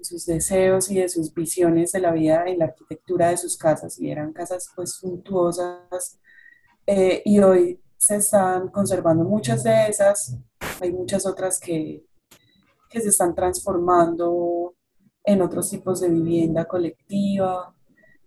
sus 0.05 0.27
deseos 0.27 0.91
y 0.91 0.97
de 0.97 1.09
sus 1.09 1.33
visiones 1.33 1.93
de 1.93 2.01
la 2.01 2.13
vida 2.13 2.45
en 2.47 2.59
la 2.59 2.67
arquitectura 2.67 3.31
de 3.31 3.37
sus 3.37 3.57
casas 3.57 3.99
y 4.01 4.11
eran 4.11 4.33
casas 4.33 4.71
pues 4.75 4.95
suntuosas 4.95 6.19
eh, 6.87 7.23
y 7.25 7.39
hoy 7.39 7.81
se 8.03 8.17
están 8.17 8.67
conservando 8.71 9.23
muchas 9.23 9.63
de 9.63 9.87
esas, 9.87 10.37
hay 10.81 10.91
muchas 10.93 11.25
otras 11.25 11.61
que, 11.61 12.05
que 12.91 13.01
se 13.01 13.11
están 13.11 13.33
transformando 13.33 14.75
en 15.23 15.41
otros 15.41 15.71
tipos 15.71 16.01
de 16.01 16.09
vivienda 16.09 16.65
colectiva 16.65 17.73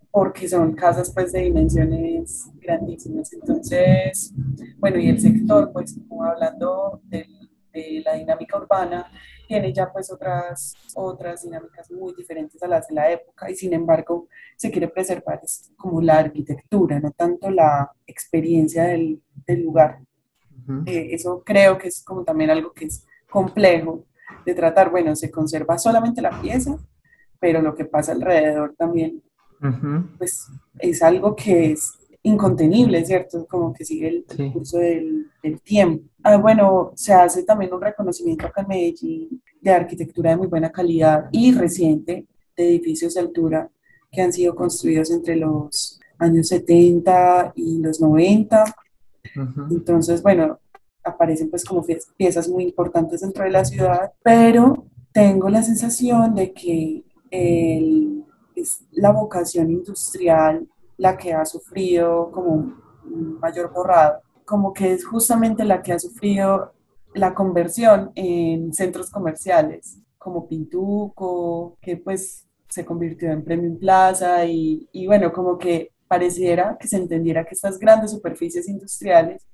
porque 0.09 0.47
son 0.47 0.75
casas 0.75 1.11
pues 1.13 1.33
de 1.33 1.41
dimensiones 1.41 2.49
grandísimas. 2.55 3.33
Entonces, 3.33 4.33
bueno, 4.77 4.97
y 4.97 5.09
el 5.09 5.19
sector, 5.19 5.73
pues 5.73 5.99
como 6.07 6.23
hablando 6.23 7.01
de, 7.03 7.27
de 7.73 8.01
la 8.05 8.13
dinámica 8.13 8.57
urbana, 8.57 9.11
tiene 9.45 9.73
ya 9.73 9.91
pues 9.91 10.09
otras, 10.09 10.73
otras 10.95 11.43
dinámicas 11.43 11.91
muy 11.91 12.13
diferentes 12.13 12.63
a 12.63 12.67
las 12.69 12.87
de 12.87 12.95
la 12.95 13.11
época 13.11 13.51
y 13.51 13.55
sin 13.57 13.73
embargo 13.73 14.29
se 14.55 14.71
quiere 14.71 14.87
preservar 14.87 15.41
como 15.75 16.01
la 16.01 16.19
arquitectura, 16.19 16.97
no 17.01 17.11
tanto 17.11 17.51
la 17.51 17.91
experiencia 18.07 18.85
del, 18.85 19.21
del 19.45 19.63
lugar. 19.63 19.99
Eh, 20.85 21.09
eso 21.11 21.43
creo 21.45 21.77
que 21.77 21.89
es 21.89 22.03
como 22.03 22.23
también 22.23 22.49
algo 22.49 22.73
que 22.73 22.85
es 22.85 23.05
complejo 23.29 24.03
de 24.45 24.53
tratar. 24.53 24.89
Bueno, 24.89 25.15
se 25.15 25.29
conserva 25.29 25.77
solamente 25.77 26.21
la 26.21 26.41
pieza, 26.41 26.77
pero 27.39 27.61
lo 27.61 27.75
que 27.75 27.85
pasa 27.85 28.13
alrededor 28.13 28.73
también, 28.77 29.21
pues 30.17 30.47
es 30.79 31.01
algo 31.01 31.35
que 31.35 31.71
es 31.71 31.93
incontenible, 32.23 33.05
¿cierto? 33.05 33.45
Como 33.45 33.71
que 33.73 33.85
sigue 33.85 34.07
el, 34.07 34.51
curso 34.51 34.79
del, 34.79 35.27
tiempo. 35.63 36.03
Ah, 36.23 36.37
bueno, 36.37 36.91
se 36.95 37.13
hace 37.13 37.43
también 37.43 37.73
un 37.73 37.81
reconocimiento 37.81 38.47
acá 38.47 38.61
en 38.61 38.67
Medellín 38.67 39.41
de 39.61 39.71
arquitectura 39.71 40.31
de 40.31 40.37
muy 40.37 40.47
buena 40.47 40.71
calidad 40.71 41.29
y 41.31 41.51
reciente 41.53 42.25
de 42.57 42.69
edificios 42.69 43.13
de 43.13 43.19
altura 43.19 43.69
que 44.11 44.21
han 44.21 44.33
sido 44.33 44.55
construidos 44.55 45.11
entre 45.11 45.35
los 45.35 45.99
años 46.17 46.47
70 46.47 47.53
y 47.55 47.79
los 47.79 48.01
90. 48.01 48.63
Entonces, 49.69 50.21
bueno, 50.21 50.59
aparecen 51.03 51.49
pues 51.49 51.63
como 51.63 51.85
piezas 52.17 52.49
muy 52.49 52.63
importantes 52.63 53.21
dentro 53.21 53.43
de 53.43 53.51
la 53.51 53.63
ciudad, 53.63 54.11
pero 54.23 54.85
tengo 55.13 55.49
la 55.49 55.63
sensación 55.63 56.35
de 56.35 56.51
que 56.51 57.03
es 58.55 58.85
la 58.91 59.11
vocación 59.11 59.69
industrial 59.69 60.67
la 60.97 61.17
que 61.17 61.33
ha 61.33 61.45
sufrido 61.45 62.31
como 62.31 62.51
un 63.05 63.39
mayor 63.39 63.71
borrado, 63.71 64.21
como 64.45 64.73
que 64.73 64.93
es 64.93 65.05
justamente 65.05 65.63
la 65.63 65.81
que 65.81 65.93
ha 65.93 65.99
sufrido 65.99 66.73
la 67.13 67.33
conversión 67.33 68.11
en 68.15 68.73
centros 68.73 69.09
comerciales, 69.09 69.99
como 70.17 70.47
Pintuco, 70.47 71.77
que 71.81 71.97
pues 71.97 72.47
se 72.67 72.85
convirtió 72.85 73.31
en 73.31 73.43
Premium 73.43 73.77
Plaza 73.77 74.45
y, 74.45 74.87
y 74.91 75.07
bueno, 75.07 75.31
como 75.31 75.57
que 75.57 75.91
pareciera 76.07 76.77
que 76.79 76.87
se 76.87 76.97
entendiera 76.97 77.45
que 77.45 77.55
estas 77.55 77.79
grandes 77.79 78.11
superficies 78.11 78.67
industriales 78.67 79.45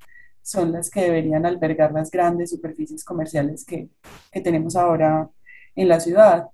son 0.42 0.72
las 0.72 0.90
que 0.90 1.02
deberían 1.02 1.46
albergar 1.46 1.92
las 1.92 2.10
grandes 2.10 2.50
superficies 2.50 3.04
comerciales 3.04 3.64
que, 3.66 3.90
que 4.32 4.42
tenemos 4.42 4.76
ahora 4.76 5.30
en 5.76 5.88
la 5.88 6.00
ciudad. 6.00 6.48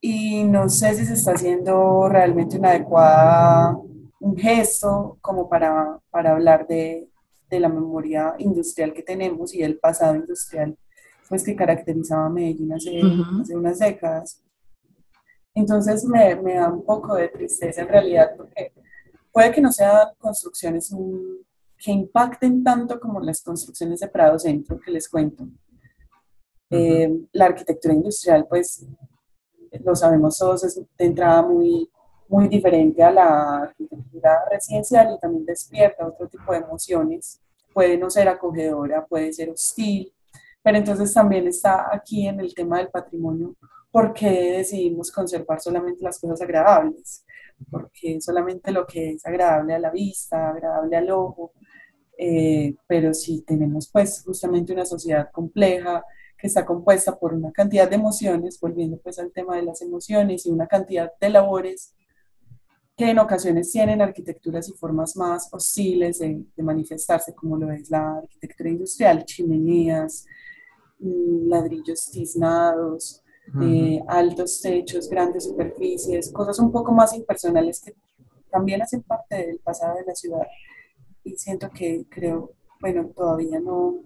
Y 0.00 0.44
no 0.44 0.68
sé 0.68 0.94
si 0.94 1.04
se 1.04 1.14
está 1.14 1.32
haciendo 1.32 2.08
realmente 2.08 2.58
una 2.58 2.70
adecuada 2.70 3.78
un 4.20 4.36
gesto 4.36 5.18
como 5.20 5.48
para, 5.48 5.98
para 6.10 6.32
hablar 6.32 6.66
de, 6.66 7.08
de, 7.48 7.60
la 7.60 7.68
memoria 7.68 8.34
industrial 8.38 8.92
que 8.92 9.02
tenemos 9.02 9.54
y 9.54 9.62
el 9.62 9.78
pasado 9.78 10.14
industrial 10.14 10.76
pues 11.28 11.42
que 11.42 11.56
caracterizaba 11.56 12.26
a 12.26 12.28
Medellín 12.28 12.72
hace, 12.72 13.00
hace 13.40 13.56
unas 13.56 13.78
décadas. 13.78 14.42
Entonces 15.54 16.04
me, 16.04 16.36
me, 16.36 16.54
da 16.54 16.70
un 16.70 16.84
poco 16.84 17.14
de 17.14 17.28
tristeza 17.28 17.82
en 17.82 17.88
realidad 17.88 18.32
porque 18.36 18.72
puede 19.32 19.52
que 19.52 19.60
no 19.60 19.72
sean 19.72 20.08
construcciones 20.18 20.94
que 21.78 21.90
impacten 21.90 22.62
tanto 22.62 23.00
como 23.00 23.20
las 23.20 23.42
construcciones 23.42 24.00
de 24.00 24.08
Prado 24.08 24.38
Centro 24.38 24.78
que 24.78 24.90
les 24.90 25.08
cuento. 25.08 25.48
Eh, 26.68 27.26
la 27.32 27.46
arquitectura 27.46 27.94
industrial, 27.94 28.46
pues 28.48 28.86
lo 29.84 29.94
sabemos 29.96 30.38
todos, 30.38 30.64
es 30.64 30.76
de 30.76 31.04
entrada 31.04 31.42
muy, 31.42 31.90
muy 32.28 32.48
diferente 32.48 33.02
a 33.02 33.10
la 33.10 33.62
arquitectura 33.62 34.44
residencial 34.50 35.14
y 35.14 35.18
también 35.18 35.44
despierta 35.44 36.06
otro 36.06 36.28
tipo 36.28 36.52
de 36.52 36.58
emociones. 36.58 37.40
Puede 37.72 37.96
no 37.96 38.10
ser 38.10 38.28
acogedora, 38.28 39.06
puede 39.06 39.32
ser 39.32 39.50
hostil, 39.50 40.12
pero 40.62 40.78
entonces 40.78 41.12
también 41.12 41.46
está 41.48 41.94
aquí 41.94 42.26
en 42.26 42.40
el 42.40 42.54
tema 42.54 42.78
del 42.78 42.88
patrimonio, 42.88 43.56
¿por 43.90 44.12
qué 44.12 44.52
decidimos 44.58 45.10
conservar 45.10 45.60
solamente 45.60 46.04
las 46.04 46.18
cosas 46.20 46.40
agradables? 46.40 47.24
Porque 47.68 48.20
solamente 48.20 48.72
lo 48.72 48.86
que 48.86 49.12
es 49.12 49.26
agradable 49.26 49.74
a 49.74 49.78
la 49.78 49.90
vista, 49.90 50.50
agradable 50.50 50.96
al 50.96 51.10
ojo, 51.10 51.52
eh, 52.16 52.74
pero 52.86 53.14
si 53.14 53.42
tenemos 53.42 53.88
pues 53.90 54.22
justamente 54.24 54.72
una 54.72 54.84
sociedad 54.84 55.30
compleja, 55.32 56.04
que 56.36 56.46
está 56.46 56.64
compuesta 56.64 57.18
por 57.18 57.34
una 57.34 57.52
cantidad 57.52 57.88
de 57.88 57.96
emociones, 57.96 58.58
volviendo 58.60 58.98
pues 58.98 59.18
al 59.18 59.30
tema 59.32 59.56
de 59.56 59.62
las 59.62 59.82
emociones 59.82 60.46
y 60.46 60.50
una 60.50 60.66
cantidad 60.66 61.12
de 61.20 61.30
labores 61.30 61.94
que 62.96 63.08
en 63.10 63.18
ocasiones 63.18 63.72
tienen 63.72 64.02
arquitecturas 64.02 64.68
y 64.68 64.72
formas 64.72 65.16
más 65.16 65.48
hostiles 65.52 66.18
de, 66.18 66.44
manifestarse, 66.58 67.34
como 67.34 67.56
lo 67.56 67.72
es 67.72 67.90
la 67.90 68.18
arquitectura 68.18 68.68
industrial, 68.68 69.24
chimeneas, 69.24 70.26
mm, 70.98 71.48
ladrillos 71.48 72.10
tiznados, 72.10 73.22
eh, 73.62 74.00
altos 74.06 74.60
techos, 74.60 75.08
grandes 75.08 75.44
superficies, 75.44 76.30
cosas 76.32 76.58
un 76.58 76.70
poco 76.70 76.92
más 76.92 77.14
impersonales 77.14 77.80
que 77.80 77.94
también 78.50 78.82
hacen 78.82 79.02
parte 79.02 79.46
del 79.46 79.58
pasado 79.58 79.96
de 79.96 80.04
la 80.04 80.14
ciudad. 80.14 80.46
Y 81.24 81.36
siento 81.36 81.70
que 81.70 82.04
creo, 82.08 82.52
bueno, 82.80 83.10
todavía 83.14 83.60
no, 83.60 84.00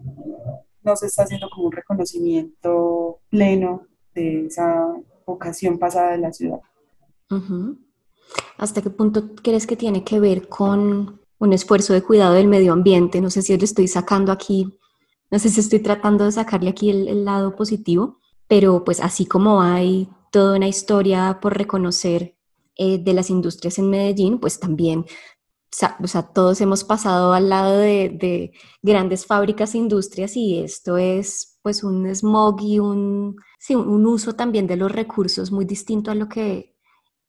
no 0.83 0.97
se 0.97 1.07
está 1.07 1.23
haciendo 1.25 1.49
como 1.51 1.67
un 1.67 1.73
reconocimiento 1.73 3.21
pleno 3.31 3.87
de 4.15 4.47
esa 4.47 4.95
vocación 5.27 5.79
pasada 5.79 6.13
de 6.13 6.19
la 6.19 6.33
ciudad. 6.33 6.61
¿Hasta 8.59 8.83
qué 8.83 8.91
punto 8.91 9.35
crees 9.43 9.67
que 9.67 9.77
tiene 9.77 10.05
que 10.05 10.21
ver 10.21 10.49
con 10.49 11.21
un 11.39 11.53
esfuerzo 11.53 11.93
de 11.93 12.03
cuidado 12.03 12.35
del 12.35 12.47
medio 12.47 12.73
ambiente? 12.73 13.21
No 13.21 13.31
sé 13.31 13.43
si 13.43 13.57
lo 13.57 13.65
estoy 13.65 13.89
sacando 13.89 14.31
aquí, 14.31 14.79
no 15.31 15.39
sé 15.39 15.49
si 15.49 15.61
estoy 15.61 15.81
tratando 15.81 16.25
de 16.25 16.33
sacarle 16.33 16.71
aquí 16.71 16.91
el, 16.91 17.25
lado 17.25 17.57
positivo, 17.57 18.21
pero 18.49 18.85
pues 18.85 19.01
así 19.01 19.27
como 19.27 19.63
hay 19.63 20.09
toda 20.31 20.57
una 20.57 20.69
historia 20.69 21.39
por 21.41 21.57
reconocer 21.57 22.37
eh, 22.77 22.99
de 22.99 23.13
las 23.15 23.31
industrias 23.31 23.79
en 23.79 23.91
Medellín, 23.91 24.39
pues 24.39 24.59
también 24.61 25.07
o 26.01 26.07
sea, 26.07 26.23
todos 26.23 26.61
hemos 26.61 26.85
pasado 26.85 27.33
al 27.33 27.49
lado 27.49 27.79
de, 27.79 28.09
de, 28.09 28.53
grandes 28.81 29.27
fábricas 29.27 29.75
e 29.75 29.79
industrias 29.79 30.37
y 30.37 30.61
esto 30.61 30.97
es 30.99 31.59
pues 31.63 31.83
un 31.83 32.07
smog 32.15 32.61
y 32.61 32.79
un, 32.79 33.37
sí, 33.59 33.75
un 33.75 34.07
uso 34.07 34.35
también 34.35 34.69
de 34.69 34.77
los 34.77 34.93
recursos 34.93 35.51
muy 35.51 35.65
distinto 35.65 36.13
a 36.13 36.15
lo 36.15 36.29
que 36.29 36.75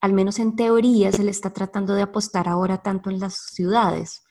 al 0.06 0.14
menos 0.14 0.38
en 0.38 0.56
teoría, 0.56 1.12
se 1.12 1.24
le 1.24 1.32
está 1.32 1.52
tratando 1.52 1.96
de 1.96 2.04
apostar 2.04 2.48
ahora 2.48 2.84
tanto 2.84 3.10
en 3.10 3.20
las 3.20 3.48
ciudades. 3.52 4.24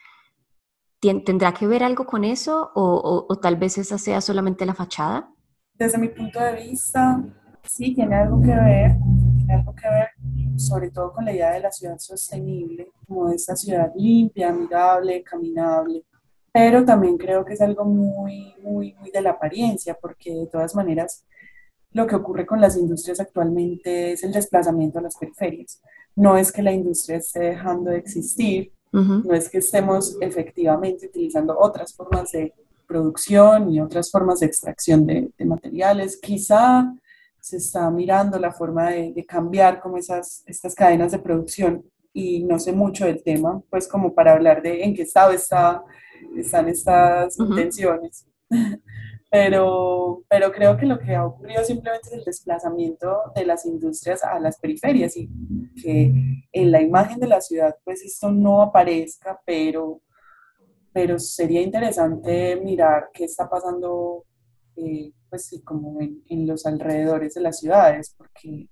¿Tendrá 1.01 1.53
que 1.53 1.67
ver 1.67 1.83
algo 1.83 2.07
con 2.07 2.23
eso 2.23 2.71
o, 2.77 3.39
tal 3.43 3.57
vez 3.57 3.77
esa 3.79 3.99
sea 3.99 4.21
solamente 4.21 4.67
la 4.67 4.75
fachada? 4.75 5.35
Desde 5.75 5.99
mi 5.99 6.09
punto 6.09 6.41
de 6.41 6.55
vista, 6.55 7.23
sí, 7.65 7.95
tiene 7.95 8.15
algo 8.15 8.41
que 8.41 8.55
ver, 8.55 8.97
tiene 9.37 9.55
algo 9.55 9.75
que 9.75 9.89
ver 9.89 10.09
sobre 10.57 10.91
todo 10.91 11.13
con 11.13 11.25
la 11.25 11.33
idea 11.33 11.53
de 11.53 11.61
la 11.61 11.73
ciudad 11.73 11.99
sostenible, 11.99 12.89
como 13.07 13.29
esta 13.31 13.57
ciudad 13.57 13.93
limpia, 13.97 14.51
amigable, 14.51 15.23
caminable, 15.23 16.05
pero 16.53 16.85
también 16.85 17.19
creo 17.19 17.45
que 17.45 17.55
es 17.55 17.61
algo 17.61 17.85
muy, 17.85 18.55
muy, 18.63 18.95
muy 18.95 19.11
de 19.11 19.23
la 19.23 19.31
apariencia, 19.31 19.97
porque 20.01 20.33
de 20.33 20.47
todas 20.47 20.75
maneras 20.75 21.25
lo 21.91 22.07
que 22.07 22.17
ocurre 22.17 22.47
con 22.47 22.61
las 22.61 22.77
industrias 22.77 23.21
actualmente 23.21 24.13
es 24.13 24.25
el 24.25 24.33
desplazamiento 24.33 24.99
a 24.99 25.03
las 25.03 25.17
periferias. 25.17 25.81
No 26.17 26.37
es 26.37 26.53
que 26.53 26.63
la 26.63 26.73
industria 26.73 27.19
esté 27.19 27.41
dejando 27.41 27.91
de 27.91 27.99
existir, 27.99 28.73
no 28.93 29.35
es 29.35 29.49
que 29.49 29.59
estemos 29.59 30.17
efectivamente 30.21 31.09
utilizando 31.09 31.59
otras 31.59 31.93
formas 31.95 32.31
de 32.31 32.55
producción 32.87 33.71
y 33.71 33.81
otras 33.81 34.11
formas 34.11 34.41
de 34.41 34.47
extracción 34.47 35.07
de, 35.07 35.31
materiales. 35.45 36.19
Quizá 36.21 36.93
se 37.41 37.59
está 37.59 37.91
mirando 37.91 38.39
la 38.39 38.53
forma 38.53 38.91
de, 38.91 39.25
cambiar 39.27 39.81
como 39.81 39.97
esas, 39.97 40.43
estas 40.47 40.75
cadenas 40.75 41.13
de 41.13 41.19
producción 41.19 41.85
y 42.13 42.45
no 42.45 42.59
sé 42.59 42.73
mucho 42.73 43.07
del 43.07 43.23
tema, 43.23 43.61
pues 43.71 43.89
como 43.89 44.15
para 44.15 44.33
hablar 44.33 44.63
de 44.63 44.85
en 44.85 44.95
qué 44.95 45.03
estado 45.03 45.33
está, 45.33 45.83
están 46.37 46.69
estas 46.69 47.39
intenciones. 47.39 48.27
pero, 49.35 50.23
pero 50.29 50.53
creo 50.53 50.77
que 50.77 50.87
lo 50.87 50.97
que 50.97 51.13
ha 51.13 51.27
ocurrido 51.27 51.65
simplemente 51.65 52.07
es 52.07 52.15
el 52.15 52.25
desplazamiento 52.25 53.17
de 53.35 53.45
las 53.45 53.67
industrias 53.67 54.23
a 54.23 54.39
las 54.39 54.61
periferias 54.61 55.17
y 55.17 55.29
que 55.83 56.13
en 56.53 56.71
la 56.71 56.81
imagen 56.81 57.19
de 57.19 57.27
la 57.27 57.41
ciudad 57.41 57.75
pues 57.83 58.05
esto 58.05 58.31
no 58.31 58.63
aparezca, 58.63 59.41
pero, 59.45 60.01
pero 60.95 61.19
sería 61.19 61.61
interesante 61.61 62.57
mirar 62.57 63.11
qué 63.13 63.25
está 63.25 63.51
pasando 63.51 64.25
eh, 64.77 65.13
pues 65.29 65.47
sí, 65.47 65.63
como 65.63 66.01
en, 66.01 66.23
en, 66.29 66.47
los 66.47 66.65
alrededores 66.65 67.35
de 67.35 67.43
las 67.43 67.59
ciudades, 67.59 68.15
porque 68.17 68.71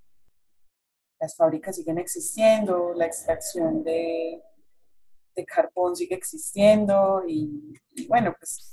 las 1.20 1.36
fábricas 1.36 1.76
siguen 1.76 1.98
existiendo, 1.98 2.94
la 2.94 3.04
extracción 3.04 3.84
de, 3.84 4.40
de 5.36 5.44
carbón 5.44 5.94
sigue 5.94 6.14
existiendo 6.14 7.22
y, 7.28 7.74
y 7.94 8.06
bueno, 8.06 8.34
pues 8.38 8.72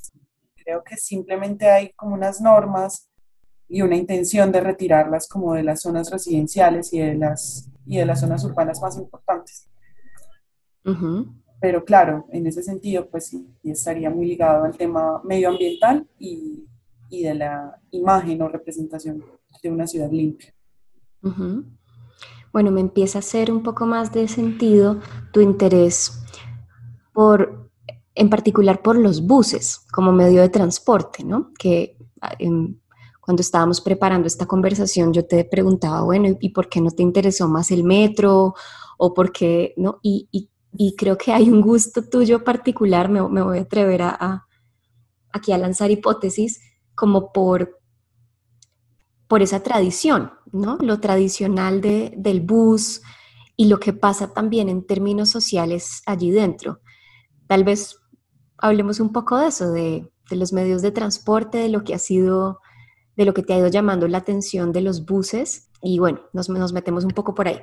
Creo 0.69 0.83
que 0.83 0.97
simplemente 0.97 1.67
hay 1.67 1.93
como 1.93 2.13
unas 2.13 2.41
normas 2.41 3.09
y 3.67 3.81
una 3.81 3.95
intención 3.95 4.51
de 4.51 4.61
retirarlas 4.61 5.27
como 5.27 5.55
de 5.55 5.63
las 5.63 5.81
zonas 5.81 6.11
residenciales 6.11 6.93
y 6.93 6.99
de 6.99 7.15
las, 7.15 7.71
y 7.87 7.97
de 7.97 8.05
las 8.05 8.19
zonas 8.19 8.43
urbanas 8.43 8.79
más 8.79 8.95
importantes. 8.97 9.67
Pero 11.61 11.83
claro, 11.83 12.25
en 12.31 12.47
ese 12.47 12.63
sentido, 12.63 13.07
pues 13.09 13.27
sí, 13.27 13.47
estaría 13.63 14.09
muy 14.09 14.27
ligado 14.27 14.63
al 14.63 14.77
tema 14.77 15.21
medioambiental 15.23 16.07
y, 16.17 16.65
y 17.09 17.23
de 17.23 17.33
la 17.33 17.79
imagen 17.91 18.41
o 18.41 18.47
representación 18.47 19.23
de 19.61 19.69
una 19.69 19.87
ciudad 19.87 20.11
limpia. 20.11 20.53
Bueno, 22.53 22.71
me 22.71 22.81
empieza 22.81 23.17
a 23.17 23.19
hacer 23.19 23.51
un 23.51 23.61
poco 23.61 23.85
más 23.85 24.13
de 24.13 24.27
sentido 24.27 24.99
tu 25.33 25.41
interés 25.41 26.23
por 27.13 27.69
en 28.15 28.29
particular 28.29 28.81
por 28.81 28.97
los 28.97 29.25
buses 29.25 29.85
como 29.91 30.11
medio 30.11 30.41
de 30.41 30.49
transporte, 30.49 31.23
¿no? 31.23 31.51
Que 31.57 31.97
ah, 32.21 32.35
cuando 33.21 33.41
estábamos 33.41 33.79
preparando 33.81 34.27
esta 34.27 34.45
conversación 34.45 35.13
yo 35.13 35.25
te 35.25 35.45
preguntaba, 35.45 36.01
bueno, 36.01 36.35
¿y 36.39 36.49
por 36.49 36.67
qué 36.67 36.81
no 36.81 36.91
te 36.91 37.03
interesó 37.03 37.47
más 37.47 37.71
el 37.71 37.83
metro? 37.83 38.55
¿O 38.97 39.13
por 39.13 39.31
qué 39.31 39.73
no? 39.77 39.99
Y, 40.01 40.49
creo 40.95 41.17
que 41.17 41.31
hay 41.31 41.49
un 41.49 41.61
gusto 41.61 42.03
tuyo 42.03 42.43
particular, 42.43 43.09
me, 43.09 43.21
voy 43.21 43.57
a 43.57 43.61
atrever 43.61 44.01
a, 44.03 44.45
aquí 45.31 45.51
a 45.51 45.57
lanzar 45.57 45.91
hipótesis, 45.91 46.61
como 46.95 47.31
por, 47.31 47.79
por 49.27 49.41
esa 49.41 49.61
tradición, 49.61 50.31
¿no? 50.51 50.77
Lo 50.81 50.99
tradicional 50.99 51.81
de, 51.81 52.13
del 52.17 52.41
bus 52.41 53.01
y 53.55 53.65
lo 53.65 53.79
que 53.79 53.93
pasa 53.93 54.33
también 54.33 54.69
en 54.69 54.85
términos 54.85 55.29
sociales 55.29 56.01
allí 56.05 56.31
dentro. 56.31 56.81
Tal 57.47 57.63
vez 57.63 57.97
hablemos 58.57 58.99
un 58.99 59.11
poco 59.11 59.37
de 59.37 59.47
eso, 59.47 59.71
de, 59.71 60.09
los 60.31 60.53
medios 60.53 60.81
de 60.81 60.91
transporte, 60.91 61.57
de 61.57 61.69
lo 61.69 61.83
que 61.83 61.95
ha 61.95 61.99
sido, 61.99 62.59
de 63.15 63.25
lo 63.25 63.33
que 63.33 63.41
te 63.41 63.53
ha 63.53 63.57
ido 63.57 63.67
llamando 63.67 64.07
la 64.07 64.19
atención 64.19 64.71
de 64.71 64.81
los 64.81 65.05
buses 65.05 65.69
y 65.81 65.97
bueno, 65.97 66.21
nos 66.33 66.49
metemos 66.73 67.03
un 67.03 67.11
poco 67.11 67.33
por 67.33 67.47
ahí. 67.47 67.59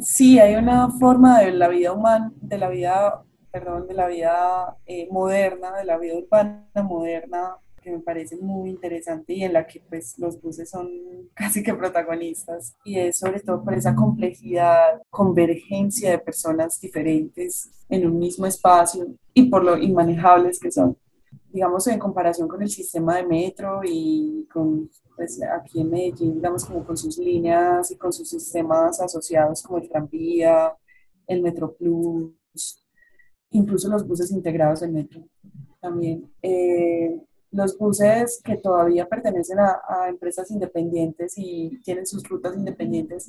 Sí, 0.00 0.38
hay 0.38 0.54
una 0.54 0.90
forma 0.90 1.40
de 1.40 1.52
la 1.52 1.68
vida 1.68 1.92
humana, 1.92 2.32
de 2.40 2.58
la 2.58 2.68
vida, 2.68 3.24
perdón, 3.50 3.88
de 3.88 3.94
la 3.94 4.06
vida 4.06 4.76
eh, 4.86 5.08
moderna, 5.10 5.76
de 5.76 5.84
la 5.84 5.98
vida 5.98 6.14
urbana 6.16 6.68
moderna, 6.82 7.56
que 7.82 7.90
me 7.90 7.98
parece 7.98 8.36
muy 8.36 8.70
interesante 8.70 9.32
y 9.32 9.44
en 9.44 9.52
la 9.52 9.66
que 9.66 9.80
pues 9.80 10.16
los 10.18 10.40
buses 10.40 10.70
son 10.70 10.88
casi 11.34 11.62
que 11.62 11.74
protagonistas 11.74 12.76
y 12.84 12.98
es 12.98 13.18
sobre 13.18 13.40
todo 13.40 13.64
por 13.64 13.74
esa 13.74 13.94
complejidad, 13.94 15.02
convergencia 15.10 16.10
de 16.10 16.18
personas 16.18 16.80
diferentes 16.80 17.70
en 17.88 18.06
un 18.06 18.18
mismo 18.18 18.46
espacio 18.46 19.06
y 19.34 19.44
por 19.44 19.64
lo 19.64 19.76
inmanejables 19.76 20.60
que 20.60 20.70
son. 20.70 20.96
Digamos, 21.50 21.86
en 21.86 21.98
comparación 21.98 22.46
con 22.46 22.62
el 22.62 22.68
sistema 22.68 23.16
de 23.16 23.26
metro 23.26 23.80
y 23.84 24.46
con, 24.52 24.90
pues 25.18 25.42
aquí 25.42 25.80
en 25.80 25.90
Medellín, 25.90 26.34
digamos, 26.36 26.64
como 26.64 26.84
con 26.86 26.96
sus 26.96 27.18
líneas 27.18 27.90
y 27.90 27.96
con 27.96 28.12
sus 28.12 28.30
sistemas 28.30 29.00
asociados 29.00 29.60
como 29.64 29.78
el 29.78 29.88
tranvía, 29.88 30.72
el 31.26 31.42
Metro 31.42 31.74
Plus, 31.74 32.84
incluso 33.50 33.88
los 33.88 34.06
buses 34.06 34.30
integrados 34.30 34.78
del 34.80 34.92
metro 34.92 35.24
también. 35.80 36.32
Eh, 36.40 37.20
los 37.50 37.76
buses 37.76 38.40
que 38.44 38.58
todavía 38.58 39.08
pertenecen 39.08 39.58
a, 39.58 40.08
empresas 40.08 40.52
independientes 40.52 41.34
y 41.36 41.80
tienen 41.82 42.06
sus 42.06 42.22
rutas 42.28 42.56
independientes 42.56 43.28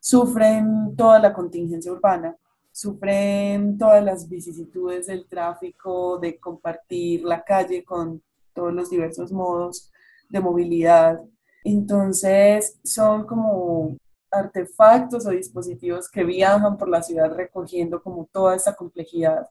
sufren 0.00 0.96
toda 0.96 1.18
la 1.18 1.34
contingencia 1.34 1.92
urbana, 1.92 2.34
sufren 2.72 3.76
todas 3.76 4.02
las 4.02 4.26
vicisitudes 4.26 5.06
del 5.08 5.26
tráfico, 5.28 6.18
de 6.18 6.38
compartir 6.38 7.24
la 7.24 7.44
calle 7.44 7.84
con 7.84 8.22
todos 8.54 8.72
los 8.72 8.88
diversos 8.88 9.32
modos 9.32 9.92
de 10.28 10.40
movilidad. 10.40 11.20
Entonces 11.64 12.78
son 12.84 13.26
como 13.26 13.96
artefactos 14.30 15.26
o 15.26 15.30
dispositivos 15.30 16.10
que 16.10 16.24
viajan 16.24 16.76
por 16.76 16.88
la 16.88 17.02
ciudad 17.02 17.34
recogiendo 17.34 18.02
como 18.02 18.28
toda 18.32 18.54
esa 18.54 18.74
complejidad 18.74 19.48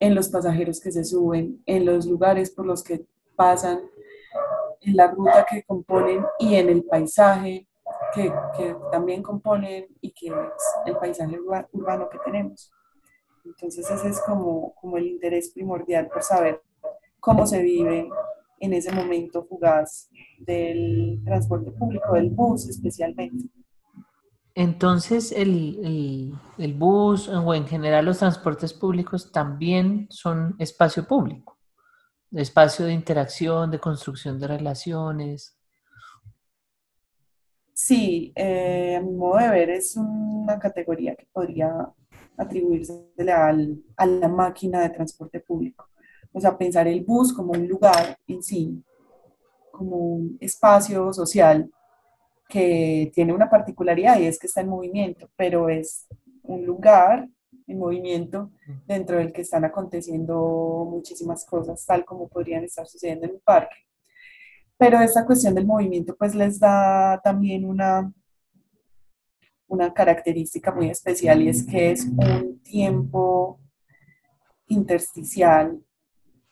en 0.00 0.14
los 0.14 0.28
pasajeros 0.28 0.80
que 0.80 0.92
se 0.92 1.04
suben, 1.04 1.62
en 1.66 1.84
los 1.84 2.06
lugares 2.06 2.50
por 2.50 2.66
los 2.66 2.82
que 2.82 3.04
pasan, 3.36 3.80
en 4.80 4.96
la 4.96 5.08
ruta 5.08 5.44
que 5.48 5.62
componen 5.64 6.24
y 6.38 6.54
en 6.54 6.68
el 6.68 6.84
paisaje 6.84 7.68
que, 8.14 8.32
que 8.56 8.76
también 8.92 9.22
componen 9.22 9.86
y 10.00 10.12
que 10.12 10.28
es 10.28 10.34
el 10.86 10.96
paisaje 10.96 11.38
urbano 11.72 12.08
que 12.08 12.18
tenemos. 12.24 12.70
Entonces 13.44 13.90
ese 13.90 14.08
es 14.08 14.20
como, 14.20 14.74
como 14.74 14.98
el 14.98 15.06
interés 15.06 15.50
primordial 15.50 16.08
por 16.08 16.22
saber 16.22 16.62
cómo 17.18 17.46
se 17.46 17.62
vive 17.62 18.08
en 18.60 18.72
ese 18.72 18.92
momento 18.92 19.44
fugaz 19.44 20.10
del 20.38 21.20
transporte 21.24 21.70
público, 21.72 22.14
del 22.14 22.30
bus 22.30 22.68
especialmente. 22.68 23.48
Entonces, 24.54 25.30
el, 25.32 25.78
el, 25.84 26.32
el, 26.58 26.74
bus 26.74 27.28
o 27.28 27.54
en 27.54 27.66
general 27.66 28.06
los 28.06 28.18
transportes 28.18 28.72
públicos 28.72 29.30
también 29.30 30.06
son 30.10 30.56
espacio 30.58 31.06
público 31.06 31.58
espacio 32.32 32.86
de 32.86 32.92
interacción, 32.92 33.70
de 33.70 33.78
construcción 33.78 34.38
de 34.38 34.48
relaciones. 34.48 35.56
Sí, 37.72 38.32
eh, 38.34 38.96
a 38.96 39.00
mi 39.00 39.12
modo 39.12 39.38
de 39.38 39.48
ver 39.50 39.70
es 39.70 39.96
una 39.96 40.58
categoría 40.58 41.14
que 41.14 41.26
podría 41.32 41.88
atribuirse 42.36 42.92
a 43.96 44.06
la 44.06 44.28
máquina 44.28 44.80
de 44.80 44.90
transporte 44.90 45.40
público. 45.40 45.87
O 46.32 46.40
sea, 46.40 46.56
pensar 46.56 46.86
el 46.86 47.04
bus 47.04 47.32
como 47.32 47.52
un 47.52 47.66
lugar 47.66 48.18
en 48.26 48.42
sí, 48.42 48.82
como 49.70 49.96
un 49.96 50.38
espacio 50.40 51.12
social 51.12 51.70
que 52.48 53.10
tiene 53.14 53.32
una 53.32 53.50
particularidad 53.50 54.18
y 54.18 54.26
es 54.26 54.38
que 54.38 54.46
está 54.46 54.62
en 54.62 54.68
movimiento, 54.68 55.30
pero 55.36 55.68
es 55.68 56.06
un 56.42 56.64
lugar 56.64 57.28
en 57.66 57.78
movimiento 57.78 58.50
dentro 58.86 59.18
del 59.18 59.32
que 59.32 59.42
están 59.42 59.64
aconteciendo 59.64 60.88
muchísimas 60.90 61.44
cosas, 61.44 61.84
tal 61.84 62.04
como 62.04 62.28
podrían 62.28 62.64
estar 62.64 62.86
sucediendo 62.86 63.26
en 63.26 63.34
un 63.34 63.40
parque. 63.40 63.76
Pero 64.78 65.00
esta 65.00 65.26
cuestión 65.26 65.54
del 65.54 65.66
movimiento 65.66 66.16
pues 66.16 66.34
les 66.34 66.58
da 66.58 67.20
también 67.22 67.64
una, 67.64 68.10
una 69.66 69.92
característica 69.92 70.72
muy 70.72 70.88
especial 70.88 71.42
y 71.42 71.50
es 71.50 71.66
que 71.66 71.90
es 71.90 72.06
un 72.06 72.60
tiempo 72.62 73.60
intersticial 74.68 75.82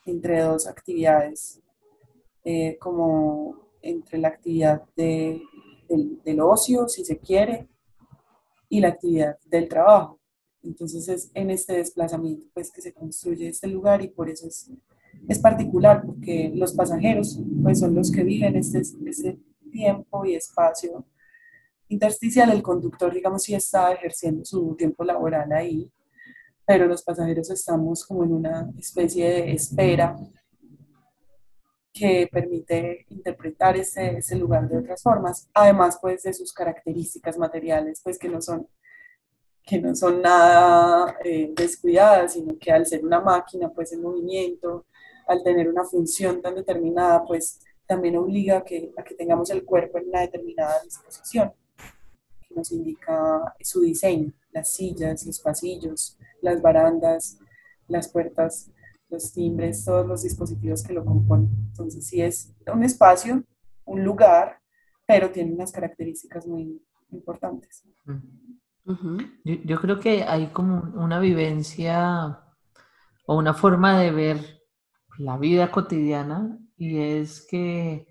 entre 0.06 0.40
dos 0.40 0.66
actividades, 0.66 1.60
eh, 2.44 2.78
como 2.78 3.68
entre 3.82 4.18
la 4.18 4.28
actividad 4.28 4.82
de, 4.96 5.42
del, 5.88 6.22
del 6.24 6.40
ocio, 6.40 6.88
si 6.88 7.04
se 7.04 7.18
quiere, 7.18 7.68
y 8.68 8.80
la 8.80 8.88
actividad 8.88 9.38
del 9.44 9.68
trabajo. 9.68 10.18
Entonces 10.62 11.08
es 11.08 11.30
en 11.34 11.50
este 11.50 11.74
desplazamiento 11.74 12.46
pues 12.52 12.70
que 12.70 12.82
se 12.82 12.92
construye 12.92 13.48
este 13.48 13.68
lugar 13.68 14.02
y 14.02 14.08
por 14.08 14.28
eso 14.28 14.48
es, 14.48 14.70
es 15.28 15.38
particular, 15.38 16.02
porque 16.04 16.50
los 16.54 16.72
pasajeros 16.72 17.40
pues 17.62 17.80
son 17.80 17.94
los 17.94 18.10
que 18.10 18.24
viven 18.24 18.56
este, 18.56 18.80
este 18.80 19.38
tiempo 19.70 20.24
y 20.24 20.34
espacio 20.34 21.04
intersticial. 21.88 22.50
El 22.50 22.62
conductor, 22.62 23.12
digamos, 23.12 23.44
sí 23.44 23.54
está 23.54 23.92
ejerciendo 23.92 24.44
su 24.44 24.74
tiempo 24.74 25.04
laboral 25.04 25.52
ahí, 25.52 25.90
pero 26.66 26.86
los 26.86 27.02
pasajeros 27.02 27.50
estamos 27.50 28.04
como 28.04 28.24
en 28.24 28.32
una 28.32 28.70
especie 28.76 29.28
de 29.28 29.52
espera 29.52 30.16
que 31.92 32.28
permite 32.30 33.06
interpretar 33.08 33.76
ese, 33.76 34.18
ese 34.18 34.36
lugar 34.36 34.68
de 34.68 34.78
otras 34.78 35.02
formas, 35.02 35.48
además 35.54 35.98
pues 36.00 36.24
de 36.24 36.34
sus 36.34 36.52
características 36.52 37.38
materiales, 37.38 38.00
pues 38.02 38.18
que 38.18 38.28
no 38.28 38.42
son 38.42 38.68
que 39.66 39.80
no 39.80 39.96
son 39.96 40.22
nada 40.22 41.16
eh, 41.24 41.52
descuidadas, 41.54 42.34
sino 42.34 42.56
que 42.56 42.70
al 42.70 42.86
ser 42.86 43.04
una 43.04 43.20
máquina, 43.20 43.68
pues 43.68 43.92
en 43.92 44.00
movimiento, 44.00 44.86
al 45.26 45.42
tener 45.42 45.68
una 45.68 45.82
función 45.82 46.40
tan 46.40 46.54
determinada, 46.54 47.24
pues 47.24 47.58
también 47.84 48.16
obliga 48.16 48.58
a 48.58 48.64
que, 48.64 48.92
a 48.96 49.02
que 49.02 49.16
tengamos 49.16 49.50
el 49.50 49.64
cuerpo 49.64 49.98
en 49.98 50.08
una 50.08 50.20
determinada 50.20 50.80
disposición, 50.84 51.52
que 52.48 52.54
nos 52.54 52.70
indica 52.70 53.56
su 53.60 53.80
diseño, 53.80 54.32
las 54.56 54.72
sillas, 54.72 55.26
los 55.26 55.38
pasillos, 55.40 56.18
las 56.40 56.62
barandas, 56.62 57.38
las 57.88 58.08
puertas, 58.08 58.70
los 59.10 59.30
timbres, 59.32 59.84
todos 59.84 60.06
los 60.06 60.22
dispositivos 60.22 60.82
que 60.82 60.94
lo 60.94 61.04
componen. 61.04 61.50
Entonces 61.68 62.06
sí 62.06 62.22
es 62.22 62.54
un 62.72 62.82
espacio, 62.82 63.44
un 63.84 64.02
lugar, 64.02 64.58
pero 65.06 65.30
tiene 65.30 65.52
unas 65.52 65.72
características 65.72 66.46
muy 66.46 66.82
importantes. 67.10 67.84
yo, 69.44 69.80
creo 69.80 70.00
que 70.00 70.24
hay 70.24 70.46
como 70.46 70.90
una 71.04 71.20
vivencia 71.20 72.40
o 73.26 73.36
una 73.36 73.52
forma 73.52 74.00
de 74.00 74.10
ver 74.10 74.38
la 75.18 75.36
vida 75.36 75.70
cotidiana 75.70 76.58
y 76.78 76.98
es 76.98 77.46
que 77.46 78.06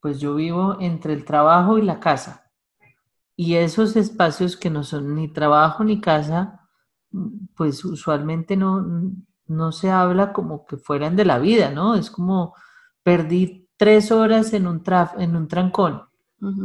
pues 0.00 0.20
yo 0.20 0.36
vivo 0.36 0.76
entre 0.80 1.14
el 1.14 1.24
trabajo 1.24 1.78
y 1.78 1.82
la 1.82 1.98
casa. 1.98 2.49
Y 3.42 3.54
esos 3.54 3.96
espacios 3.96 4.54
que 4.54 4.68
no 4.68 4.84
son 4.84 5.14
ni 5.14 5.32
trabajo 5.32 5.82
ni 5.82 5.98
casa, 5.98 6.68
pues 7.56 7.82
usualmente 7.86 8.54
no, 8.54 8.84
no 9.46 9.72
se 9.72 9.90
habla 9.90 10.34
como 10.34 10.66
que 10.66 10.76
fueran 10.76 11.16
de 11.16 11.24
la 11.24 11.38
vida, 11.38 11.70
¿no? 11.70 11.94
Es 11.94 12.10
como 12.10 12.54
perdí 13.02 13.66
tres 13.78 14.12
horas 14.12 14.52
en 14.52 14.66
un, 14.66 14.82
en 15.16 15.36
un 15.36 15.48
trancón, 15.48 16.02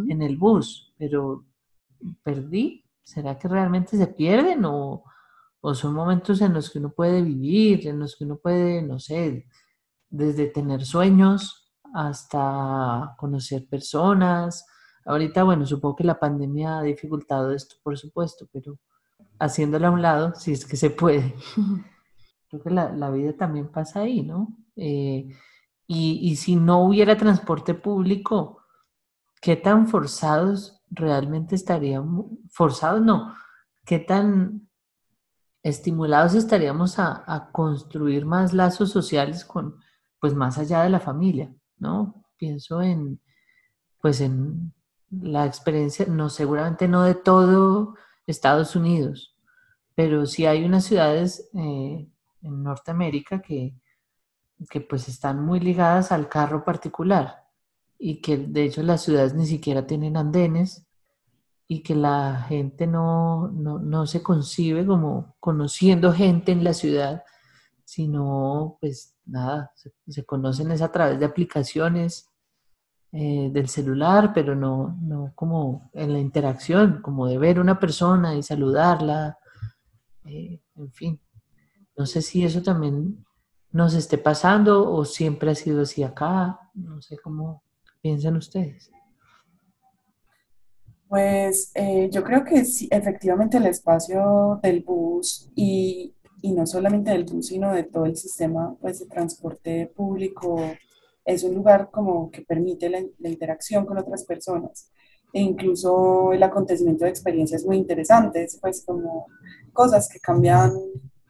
en 0.09 0.21
el 0.21 0.35
bus, 0.35 0.93
pero 0.97 1.45
perdí 2.23 2.83
¿será 3.03 3.39
que 3.39 3.47
realmente 3.47 3.95
se 3.95 4.07
pierden 4.07 4.65
o, 4.65 5.05
son 5.75 5.93
momentos 5.93 6.41
en 6.41 6.53
los 6.53 6.69
que 6.69 6.79
uno 6.79 6.89
puede 6.91 7.21
vivir, 7.21 7.87
en 7.87 7.99
los 7.99 8.17
que 8.17 8.25
uno 8.25 8.35
puede, 8.35 8.81
no 8.81 8.99
sé, 8.99 9.47
desde 10.09 10.47
tener 10.47 10.83
sueños 10.83 11.71
hasta 11.93 13.15
conocer 13.17 13.65
personas? 13.69 14.65
Ahorita, 15.05 15.43
bueno, 15.43 15.65
supongo 15.65 15.95
que 15.95 16.03
la 16.03 16.19
pandemia 16.19 16.79
ha 16.79 16.83
dificultado 16.83 17.51
esto, 17.51 17.75
por 17.83 17.97
supuesto, 17.97 18.47
pero 18.51 18.79
haciéndolo 19.39 19.87
a 19.87 19.91
un 19.91 20.01
lado, 20.01 20.33
si 20.35 20.51
es 20.51 20.65
que 20.65 20.77
se 20.77 20.89
puede. 20.89 21.35
creo 22.49 22.61
que 22.61 22.69
la, 22.69 23.09
vida 23.11 23.33
también 23.33 23.69
pasa 23.69 24.01
ahí, 24.01 24.23
¿no? 24.23 24.57
Eh, 24.75 25.29
y, 25.87 26.19
y, 26.31 26.35
si 26.37 26.55
no 26.55 26.83
hubiera 26.83 27.15
transporte 27.15 27.75
público, 27.75 28.61
¿qué 29.41 29.55
tan 29.55 29.87
forzados 29.87 30.81
realmente 30.89 31.55
estaríamos? 31.55 32.25
Forzados 32.49 33.01
no, 33.01 33.35
¿qué 33.85 33.99
tan 33.99 34.67
estimulados 35.65 36.35
estaríamos 36.35 36.99
a, 36.99 37.49
construir 37.51 38.23
más 38.25 38.53
lazos 38.53 38.91
sociales 38.91 39.43
con, 39.43 39.79
pues 40.19 40.35
más 40.35 40.59
allá 40.59 40.83
de 40.83 40.91
la 40.91 40.99
familia, 40.99 41.55
¿no? 41.79 42.23
Pienso 42.37 42.83
en, 42.83 43.19
pues 43.99 44.21
en 44.21 44.73
la 45.21 45.45
experiencia, 45.45 46.05
no, 46.07 46.29
seguramente 46.29 46.87
no 46.87 47.03
de 47.03 47.15
todo 47.15 47.95
Estados 48.27 48.75
Unidos, 48.75 49.35
pero 49.95 50.25
sí 50.25 50.45
hay 50.45 50.63
unas 50.63 50.85
ciudades 50.85 51.49
eh, 51.53 52.07
en 52.41 52.63
Norteamérica 52.63 53.41
que, 53.41 53.75
que 54.69 54.81
pues 54.81 55.07
están 55.07 55.43
muy 55.43 55.59
ligadas 55.59 56.11
al 56.11 56.29
carro 56.29 56.63
particular 56.63 57.45
y 57.97 58.21
que 58.21 58.37
de 58.37 58.63
hecho 58.63 58.83
las 58.83 59.03
ciudades 59.03 59.33
ni 59.33 59.45
siquiera 59.45 59.87
tienen 59.87 60.17
andenes 60.17 60.85
y 61.67 61.81
que 61.81 61.95
la 61.95 62.45
gente 62.47 62.85
no, 62.85 63.47
no, 63.49 64.05
se 64.05 64.21
concibe 64.21 64.85
como 64.85 65.35
conociendo 65.39 66.13
gente 66.13 66.51
en 66.51 66.63
la 66.63 66.73
ciudad, 66.73 67.23
sino 67.83 68.77
pues 68.79 69.15
nada, 69.25 69.71
se, 70.07 70.25
conocen 70.25 70.71
es 70.71 70.81
a 70.81 70.91
través 70.91 71.19
de 71.19 71.25
aplicaciones 71.25 72.29
eh, 73.17 73.49
del 73.49 73.69
celular, 73.69 74.33
pero 74.33 74.55
no, 74.55 74.97
no 75.01 75.31
como 75.35 75.89
en 75.93 76.11
la 76.11 76.19
interacción, 76.19 77.01
como 77.01 77.27
de 77.27 77.37
ver 77.37 77.61
una 77.61 77.79
persona 77.79 78.35
y 78.35 78.43
saludarla, 78.43 79.37
eh, 80.25 80.59
en 80.75 80.91
fin. 80.91 81.21
No 81.95 82.05
sé 82.05 82.21
si 82.21 82.43
eso 82.43 82.61
también 82.61 83.25
nos 83.71 83.93
esté 83.93 84.17
pasando 84.17 84.91
o 84.91 85.05
siempre 85.05 85.51
ha 85.51 85.55
sido 85.55 85.83
así 85.83 86.03
acá, 86.03 86.59
no 86.73 87.01
sé 87.01 87.17
cómo 87.17 87.63
piensan 88.01 88.35
ustedes. 88.35 88.91
Pues 91.07 91.71
eh, 91.73 92.09
yo 92.11 92.21
creo 92.21 92.43
que 92.43 92.65
sí, 92.65 92.89
efectivamente 92.91 93.55
el 93.55 93.67
espacio 93.67 94.59
del 94.61 94.81
bus 94.81 95.49
y, 95.55 96.13
no 96.43 96.67
solamente 96.67 97.11
del 97.11 97.23
bus, 97.23 97.47
sino 97.47 97.71
de 97.71 97.83
todo 97.83 98.07
el 98.07 98.17
sistema 98.17 98.75
pues, 98.81 98.99
de 98.99 99.05
transporte 99.05 99.89
público 99.95 100.59
es 101.25 101.43
un 101.43 101.55
lugar 101.55 101.89
como 101.91 102.31
que 102.31 102.41
permite 102.41 102.89
la, 102.89 102.99
interacción 103.29 103.85
con 103.85 103.97
otras 103.97 104.23
personas 104.23 104.91
e 105.33 105.41
incluso 105.41 106.31
el 106.31 106.43
acontecimiento 106.43 107.03
de 107.03 107.11
experiencias 107.11 107.65
muy 107.65 107.77
interesantes, 107.77 108.57
pues 108.61 108.85
como 108.85 109.27
cosas 109.73 110.07
que 110.07 110.19
cambian 110.19 110.73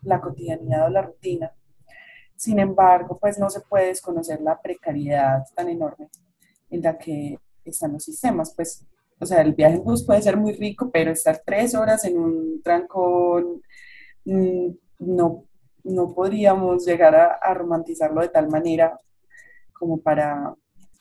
la 0.03 0.21
cotidianidad 0.21 0.85
o 0.85 0.89
la 0.89 1.01
rutina. 1.01 1.51
Sin 2.35 2.59
embargo, 2.59 3.17
pues 3.19 3.39
no 3.39 3.49
se 3.49 3.61
puede 3.61 3.87
desconocer 3.87 4.41
la 4.41 4.61
precariedad 4.61 5.43
tan 5.55 5.69
enorme 5.69 6.09
en 6.69 6.81
la 6.81 6.97
que 6.97 7.39
están 7.63 7.93
los 7.93 8.03
sistemas, 8.03 8.53
pues 8.55 8.85
o 9.19 9.25
sea, 9.25 9.41
el 9.41 9.53
viaje 9.53 9.75
en 9.75 9.83
bus 9.83 10.05
puede 10.05 10.21
ser 10.21 10.37
muy 10.37 10.53
rico, 10.53 10.89
pero 10.91 11.11
estar 11.11 11.41
tres 11.45 11.73
horas 11.73 12.03
en 12.05 12.17
un 12.17 12.61
trancón, 12.61 13.61
mm, 14.25 14.67
no, 14.99 15.45
no 15.83 16.13
podríamos 16.13 16.85
llegar 16.85 17.15
a, 17.15 17.53
romantizarlo 17.53 18.21
de 18.21 18.29
tal 18.29 18.49
manera 18.49 18.99
como 19.77 19.99
para, 19.99 20.55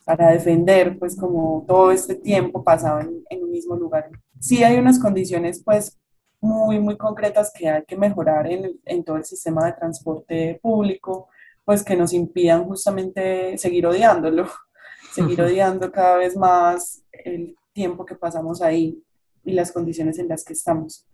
para 0.04 0.32
defender, 0.32 0.98
pues, 0.98 1.16
como 1.16 1.64
todo 1.66 1.90
este 1.90 2.14
tiempo 2.14 2.62
pasado 2.62 3.00
en, 3.00 3.22
en 3.30 3.44
un 3.44 3.50
mismo 3.50 3.76
lugar. 3.76 4.10
Sí 4.40 4.62
hay 4.62 4.78
unas 4.78 4.98
condiciones, 4.98 5.62
pues, 5.64 5.98
muy, 6.44 6.78
muy 6.78 6.98
concretas 6.98 7.50
que 7.52 7.68
hay 7.68 7.84
que 7.84 7.96
mejorar 7.96 8.46
en, 8.46 8.78
en 8.84 9.02
todo 9.02 9.16
el 9.16 9.24
sistema 9.24 9.64
de 9.64 9.72
transporte 9.72 10.60
público, 10.62 11.28
pues 11.64 11.82
que 11.82 11.96
nos 11.96 12.12
impidan 12.12 12.66
justamente 12.66 13.56
seguir 13.56 13.86
odiándolo, 13.86 14.46
seguir 15.14 15.40
odiando 15.40 15.90
cada 15.90 16.18
vez 16.18 16.36
más 16.36 17.02
el 17.12 17.56
tiempo 17.72 18.04
que 18.04 18.14
pasamos 18.14 18.60
ahí 18.60 19.02
y 19.42 19.52
las 19.52 19.72
condiciones 19.72 20.18
en 20.18 20.28
las 20.28 20.44
que 20.44 20.52
estamos. 20.52 21.06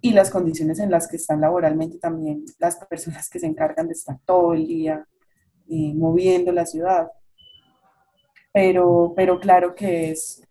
Y 0.00 0.10
las 0.10 0.30
condiciones 0.30 0.80
en 0.80 0.90
las 0.90 1.08
que 1.08 1.16
están 1.16 1.40
laboralmente 1.40 1.98
también 1.98 2.44
las 2.58 2.76
personas 2.86 3.30
que 3.30 3.38
se 3.38 3.46
encargan 3.46 3.86
de 3.86 3.92
estar 3.92 4.18
todo 4.26 4.54
el 4.54 4.66
día 4.66 5.06
eh, 5.68 5.92
moviendo 5.94 6.52
la 6.52 6.66
ciudad. 6.66 7.10
Pero, 8.52 9.12
pero 9.16 9.38
claro 9.40 9.74
que 9.74 10.10
es 10.10 10.42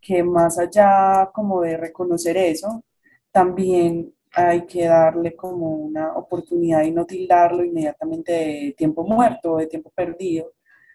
que 0.00 0.22
más 0.22 0.58
allá 0.58 1.30
como 1.32 1.60
de 1.62 1.76
reconocer 1.76 2.36
eso, 2.36 2.82
también 3.30 4.12
hay 4.32 4.66
que 4.66 4.84
darle 4.86 5.34
como 5.34 5.70
una 5.76 6.16
oportunidad 6.16 6.82
y 6.82 6.92
no 6.92 7.06
tildarlo 7.06 7.64
inmediatamente 7.64 8.32
de 8.32 8.74
tiempo 8.76 9.04
muerto, 9.04 9.56
de 9.56 9.66
tiempo 9.66 9.90
perdido, 9.90 10.52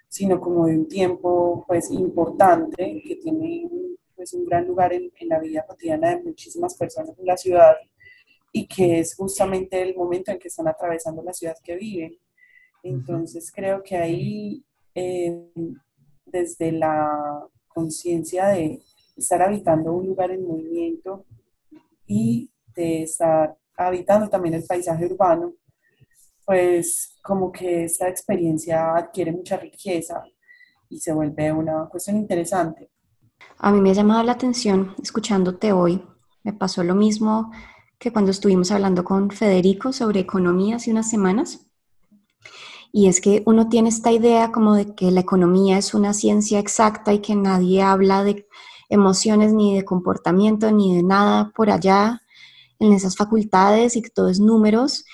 sino 0.07 0.39
como 0.39 0.67
de 0.67 0.77
un 0.77 0.87
tiempo 0.87 1.65
pues 1.67 1.89
importante 1.91 3.01
que 3.05 3.15
tiene 3.17 3.69
pues, 4.15 4.33
un 4.33 4.45
gran 4.45 4.67
lugar 4.67 4.93
en, 4.93 5.11
en, 5.19 5.29
la 5.29 5.39
vida 5.39 5.65
cotidiana 5.67 6.11
de 6.11 6.23
muchísimas 6.23 6.75
personas 6.75 7.17
en 7.17 7.25
la 7.25 7.37
ciudad 7.37 7.75
y 8.51 8.67
que 8.67 8.99
es 8.99 9.15
justamente 9.15 9.81
el 9.81 9.95
momento 9.95 10.31
en 10.31 10.39
que 10.39 10.47
están 10.47 10.67
atravesando 10.67 11.23
la 11.23 11.33
ciudad 11.33 11.55
que 11.63 11.75
viven. 11.75 12.17
Entonces 12.83 13.51
creo 13.53 13.81
que 13.81 13.95
ahí, 13.95 14.63
eh, 14.93 15.49
desde 16.25 16.71
la 16.71 17.47
conciencia 17.67 18.47
de 18.47 18.83
estar 19.15 19.41
habitando 19.41 19.93
un 19.93 20.05
lugar 20.07 20.31
en 20.31 20.45
movimiento 20.45 21.25
y 22.05 22.51
de 22.75 23.03
estar 23.03 23.57
habitando 23.77 24.29
también 24.29 24.55
el 24.55 24.65
paisaje 24.65 25.05
urbano, 25.05 25.53
pues 26.45 27.17
como 27.23 27.51
que 27.51 27.85
esta 27.85 28.09
experiencia 28.09 28.95
adquiere 28.95 29.31
mucha 29.31 29.57
riqueza 29.57 30.23
y 30.89 30.99
se 30.99 31.13
vuelve 31.13 31.51
una 31.51 31.87
cuestión 31.89 32.17
interesante. 32.17 32.91
A 33.57 33.71
mí 33.71 33.81
me 33.81 33.91
ha 33.91 33.93
llamado 33.93 34.23
la 34.23 34.33
atención, 34.33 34.93
escuchándote 35.01 35.71
hoy, 35.71 36.03
me 36.43 36.53
pasó 36.53 36.83
lo 36.83 36.95
mismo 36.95 37.51
que 37.97 38.11
cuando 38.11 38.31
estuvimos 38.31 38.71
hablando 38.71 39.03
con 39.05 39.31
Federico 39.31 39.93
sobre 39.93 40.19
economía 40.19 40.75
hace 40.75 40.91
unas 40.91 41.09
semanas. 41.09 41.65
Y 42.95 43.07
es 43.07 43.21
que 43.21 43.41
uno 43.47 43.69
tiene 43.69 43.89
esta 43.89 44.11
idea 44.11 44.51
como 44.51 44.75
de 44.75 44.93
que 44.93 45.09
la 45.09 45.21
economía 45.21 45.79
es 45.79 45.95
una 45.95 46.13
ciencia 46.13 46.59
exacta 46.59 47.11
y 47.11 47.19
que 47.19 47.35
nadie 47.35 47.81
habla 47.81 48.23
de 48.23 48.47
emociones 48.87 49.51
ni 49.51 49.75
de 49.75 49.83
comportamiento 49.83 50.71
ni 50.71 50.95
de 50.95 51.01
nada 51.01 51.51
por 51.55 51.71
allá 51.71 52.21
en 52.77 52.93
esas 52.93 53.17
facultades 53.17 53.95
y 53.95 54.03
que 54.03 54.11
todo 54.11 54.29
es 54.29 54.39
números. 54.39 55.05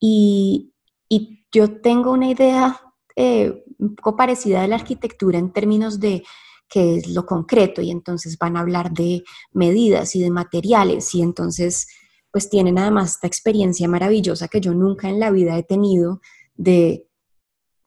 Y, 0.00 0.72
y 1.10 1.44
yo 1.52 1.78
tengo 1.82 2.10
una 2.10 2.30
idea 2.30 2.80
eh, 3.14 3.64
un 3.78 3.94
poco 3.94 4.16
parecida 4.16 4.62
de 4.62 4.68
la 4.68 4.76
arquitectura 4.76 5.38
en 5.38 5.52
términos 5.52 6.00
de 6.00 6.22
qué 6.70 6.96
es 6.96 7.08
lo 7.08 7.26
concreto 7.26 7.82
y 7.82 7.90
entonces 7.90 8.38
van 8.38 8.56
a 8.56 8.60
hablar 8.60 8.92
de 8.92 9.22
medidas 9.52 10.16
y 10.16 10.22
de 10.22 10.30
materiales 10.30 11.14
y 11.14 11.22
entonces 11.22 11.86
pues 12.30 12.48
tienen 12.48 12.78
además 12.78 13.12
esta 13.12 13.26
experiencia 13.26 13.88
maravillosa 13.88 14.48
que 14.48 14.60
yo 14.60 14.74
nunca 14.74 15.08
en 15.08 15.20
la 15.20 15.30
vida 15.30 15.56
he 15.56 15.62
tenido 15.62 16.20
de 16.56 17.05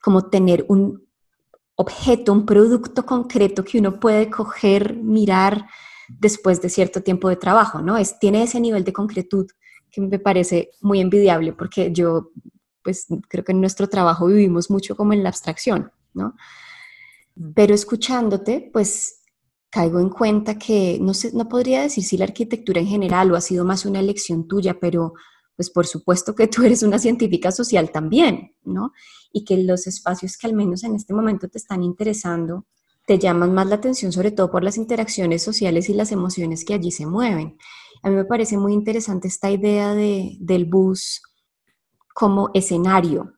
como 0.00 0.28
tener 0.28 0.64
un 0.68 1.06
objeto, 1.76 2.32
un 2.32 2.44
producto 2.44 3.06
concreto 3.06 3.64
que 3.64 3.78
uno 3.78 3.98
puede 3.98 4.30
coger, 4.30 4.96
mirar 4.96 5.66
después 6.08 6.60
de 6.60 6.68
cierto 6.68 7.02
tiempo 7.02 7.28
de 7.28 7.36
trabajo, 7.36 7.80
¿no? 7.80 7.96
Es, 7.96 8.18
tiene 8.18 8.42
ese 8.42 8.60
nivel 8.60 8.84
de 8.84 8.92
concretud 8.92 9.46
que 9.90 10.00
me 10.00 10.18
parece 10.18 10.70
muy 10.80 11.00
envidiable 11.00 11.52
porque 11.52 11.90
yo 11.92 12.30
pues 12.82 13.06
creo 13.28 13.44
que 13.44 13.52
en 13.52 13.60
nuestro 13.60 13.88
trabajo 13.88 14.26
vivimos 14.26 14.70
mucho 14.70 14.96
como 14.96 15.12
en 15.12 15.22
la 15.22 15.28
abstracción, 15.28 15.90
¿no? 16.14 16.34
Mm. 17.36 17.52
Pero 17.54 17.74
escuchándote, 17.74 18.70
pues 18.72 19.22
caigo 19.70 20.00
en 20.00 20.10
cuenta 20.10 20.58
que 20.58 20.98
no 21.00 21.14
sé, 21.14 21.30
no 21.32 21.48
podría 21.48 21.82
decir 21.82 22.04
si 22.04 22.16
la 22.16 22.24
arquitectura 22.24 22.80
en 22.80 22.88
general 22.88 23.30
o 23.30 23.36
ha 23.36 23.40
sido 23.40 23.64
más 23.64 23.86
una 23.86 24.00
elección 24.00 24.48
tuya, 24.48 24.78
pero 24.80 25.14
pues 25.60 25.68
por 25.68 25.86
supuesto 25.86 26.34
que 26.34 26.46
tú 26.46 26.62
eres 26.64 26.82
una 26.82 26.98
científica 26.98 27.52
social 27.52 27.90
también, 27.92 28.56
¿no? 28.64 28.94
Y 29.30 29.44
que 29.44 29.58
los 29.58 29.86
espacios 29.86 30.38
que 30.38 30.46
al 30.46 30.54
menos 30.54 30.84
en 30.84 30.94
este 30.94 31.12
momento 31.12 31.48
te 31.50 31.58
están 31.58 31.82
interesando 31.82 32.64
te 33.06 33.18
llaman 33.18 33.52
más 33.52 33.66
la 33.66 33.74
atención, 33.74 34.10
sobre 34.10 34.30
todo 34.30 34.50
por 34.50 34.64
las 34.64 34.78
interacciones 34.78 35.42
sociales 35.42 35.90
y 35.90 35.92
las 35.92 36.12
emociones 36.12 36.64
que 36.64 36.72
allí 36.72 36.90
se 36.90 37.04
mueven. 37.04 37.58
A 38.02 38.08
mí 38.08 38.16
me 38.16 38.24
parece 38.24 38.56
muy 38.56 38.72
interesante 38.72 39.28
esta 39.28 39.50
idea 39.50 39.94
de, 39.94 40.38
del 40.40 40.64
bus 40.64 41.20
como 42.14 42.48
escenario, 42.54 43.34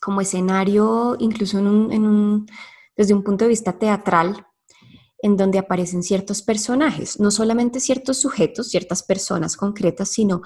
como 0.00 0.20
escenario 0.20 1.16
incluso 1.18 1.58
desde 2.96 3.12
un 3.12 3.24
punto 3.24 3.44
de 3.44 3.48
vista 3.48 3.76
teatral, 3.76 4.46
en 5.18 5.36
donde 5.36 5.58
aparecen 5.58 6.04
ciertos 6.04 6.42
personajes, 6.42 7.18
no 7.18 7.32
solamente 7.32 7.80
ciertos 7.80 8.18
sujetos, 8.18 8.68
ciertas 8.68 9.02
personas 9.02 9.56
concretas, 9.56 10.10
sino 10.10 10.42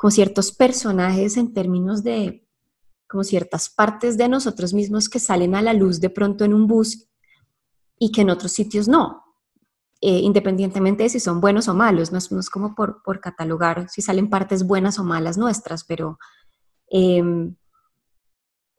como 0.00 0.10
ciertos 0.10 0.52
personajes 0.52 1.36
en 1.36 1.52
términos 1.52 2.02
de 2.02 2.46
como 3.06 3.22
ciertas 3.22 3.68
partes 3.68 4.16
de 4.16 4.28
nosotros 4.28 4.72
mismos 4.72 5.08
que 5.08 5.18
salen 5.18 5.54
a 5.54 5.60
la 5.60 5.74
luz 5.74 6.00
de 6.00 6.08
pronto 6.08 6.44
en 6.44 6.54
un 6.54 6.66
bus 6.66 7.08
y 7.98 8.12
que 8.12 8.22
en 8.22 8.30
otros 8.30 8.52
sitios 8.52 8.88
no, 8.88 9.24
eh, 10.00 10.20
independientemente 10.20 11.02
de 11.02 11.08
si 11.10 11.20
son 11.20 11.40
buenos 11.40 11.68
o 11.68 11.74
malos, 11.74 12.12
no 12.12 12.18
es, 12.18 12.48
como 12.48 12.74
por, 12.74 13.20
catalogar 13.20 13.90
si 13.90 14.00
salen 14.00 14.30
partes 14.30 14.64
buenas 14.64 14.98
o 14.98 15.04
malas 15.04 15.36
nuestras, 15.36 15.84
pero 15.84 16.18
Em, 16.90 17.54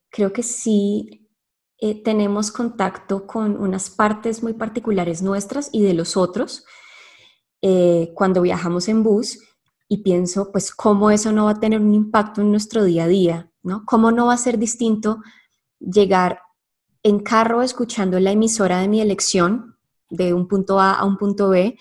creo 0.09 0.33
que 0.33 0.43
sí 0.43 1.29
eh, 1.79 2.03
tenemos 2.03 2.51
contacto 2.51 3.25
con 3.25 3.57
unas 3.57 3.89
partes 3.89 4.43
muy 4.43 4.53
particulares 4.53 5.21
nuestras 5.21 5.69
y 5.71 5.81
de 5.81 5.93
los 5.93 6.17
otros. 6.17 6.65
Eh, 7.61 8.11
cuando 8.15 8.41
viajamos 8.41 8.89
en 8.89 9.03
bus 9.03 9.39
y 9.91 10.03
pienso, 10.03 10.53
pues, 10.53 10.73
cómo 10.73 11.11
eso 11.11 11.33
no 11.33 11.45
va 11.45 11.51
a 11.51 11.59
tener 11.59 11.81
un 11.81 11.93
impacto 11.93 12.39
en 12.39 12.49
nuestro 12.49 12.85
día 12.85 13.03
a 13.03 13.07
día, 13.09 13.51
¿no? 13.61 13.83
¿Cómo 13.85 14.13
no 14.13 14.27
va 14.27 14.35
a 14.35 14.37
ser 14.37 14.57
distinto 14.57 15.21
llegar 15.81 16.39
en 17.03 17.19
carro 17.19 17.61
escuchando 17.61 18.17
la 18.21 18.31
emisora 18.31 18.79
de 18.79 18.87
mi 18.87 19.01
elección 19.01 19.75
de 20.09 20.33
un 20.33 20.47
punto 20.47 20.79
A 20.79 20.93
a 20.93 21.03
un 21.03 21.17
punto 21.17 21.49
B 21.49 21.77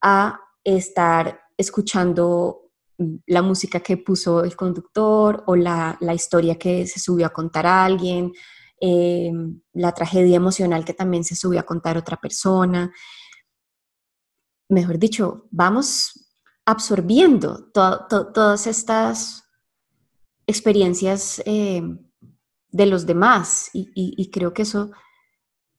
a 0.00 0.40
estar 0.64 1.38
escuchando 1.58 2.70
la 3.26 3.42
música 3.42 3.80
que 3.80 3.98
puso 3.98 4.42
el 4.42 4.56
conductor 4.56 5.44
o 5.46 5.54
la, 5.54 5.98
historia 6.14 6.54
que 6.58 6.86
se 6.86 6.98
subió 6.98 7.26
a 7.26 7.34
contar 7.34 7.66
a 7.66 7.84
alguien, 7.84 8.32
eh, 8.80 9.30
la 9.74 9.92
tragedia 9.92 10.36
emocional 10.36 10.82
que 10.82 10.94
también 10.94 11.24
se 11.24 11.36
subió 11.36 11.60
a 11.60 11.64
contar 11.64 11.98
otra 11.98 12.16
persona. 12.16 12.90
Mejor 14.70 14.98
dicho, 14.98 15.46
vamos 15.50 16.23
absorbiendo 16.66 17.70
todas 17.72 18.66
estas 18.66 19.44
experiencias 20.46 21.42
eh, 21.46 21.82
de 22.70 22.86
los 22.86 23.06
demás 23.06 23.70
y, 23.72 24.30
creo 24.30 24.52
que 24.52 24.62
eso 24.62 24.90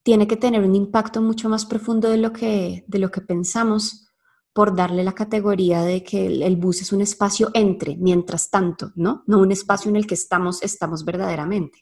tiene 0.04 0.28
que 0.28 0.38
tener 0.38 0.62
un 0.62 0.76
impacto 0.76 1.22
mucho 1.22 1.50
más 1.50 1.66
profundo 1.66 2.10
de 2.10 2.18
lo 2.18 2.32
que, 2.32 2.86
de 2.88 3.00
lo 3.00 3.12
que 3.12 3.22
pensamos 3.22 4.06
por 4.54 4.76
darle 4.76 5.04
la 5.04 5.14
categoría 5.14 5.82
de 5.82 6.04
que 6.04 6.28
el, 6.28 6.56
bus 6.56 6.82
es 6.82 6.94
un 6.94 7.02
espacio 7.02 7.50
entre, 7.54 7.98
mientras 7.98 8.50
tanto, 8.50 8.94
¿no? 8.96 9.24
No 9.28 9.40
un 9.40 9.52
espacio 9.52 9.90
en 9.90 9.98
el 9.98 10.08
que 10.08 10.14
estamos, 10.14 10.64
estamos 10.64 11.04
verdaderamente. 11.04 11.80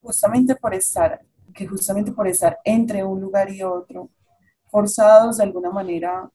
Justamente 0.00 0.56
por 0.56 0.72
estar, 0.72 1.20
que 1.52 1.66
justamente 1.66 2.12
por 2.12 2.26
estar 2.26 2.58
entre 2.64 3.04
un 3.04 3.20
lugar 3.20 3.52
y 3.52 3.62
otro, 3.62 4.08
forzados 4.70 5.36
de 5.36 5.42
alguna 5.42 5.70
manera 5.70 6.30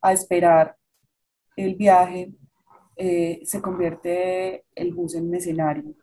a 0.00 0.12
esperar 0.12 0.76
el 1.56 1.74
viaje, 1.74 2.32
eh, 2.96 3.40
se 3.44 3.60
convierte 3.60 4.64
el 4.74 4.94
bus 4.94 5.14
en 5.14 5.28
un 5.28 5.34
escenario 5.34 5.94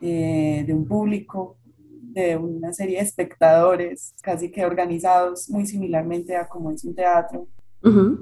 eh, 0.00 0.64
de 0.66 0.74
un 0.74 0.86
público, 0.86 1.56
de 2.16 2.36
una 2.36 2.72
serie 2.72 2.98
de 2.98 3.04
espectadores 3.04 4.14
casi 4.22 4.50
que 4.50 4.64
organizados 4.64 5.48
muy 5.50 5.66
similarmente 5.66 6.36
a 6.36 6.48
como 6.48 6.70
es 6.70 6.84
un 6.84 6.94
teatro, 6.94 7.48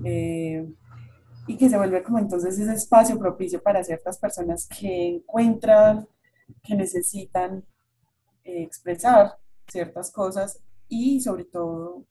eh, 0.04 0.66
y 1.46 1.56
que 1.56 1.68
se 1.68 1.76
vuelve 1.76 2.02
como 2.02 2.18
entonces 2.18 2.58
ese 2.58 2.72
espacio 2.74 3.18
propicio 3.18 3.62
para 3.62 3.82
ciertas 3.82 4.18
personas 4.18 4.68
que 4.68 5.08
encuentran, 5.08 6.06
que 6.62 6.74
necesitan 6.74 7.64
eh, 8.44 8.62
expresar 8.62 9.38
ciertas 9.66 10.10
cosas 10.10 10.60
y 10.88 11.20
sobre 11.20 11.44
todo 11.44 12.04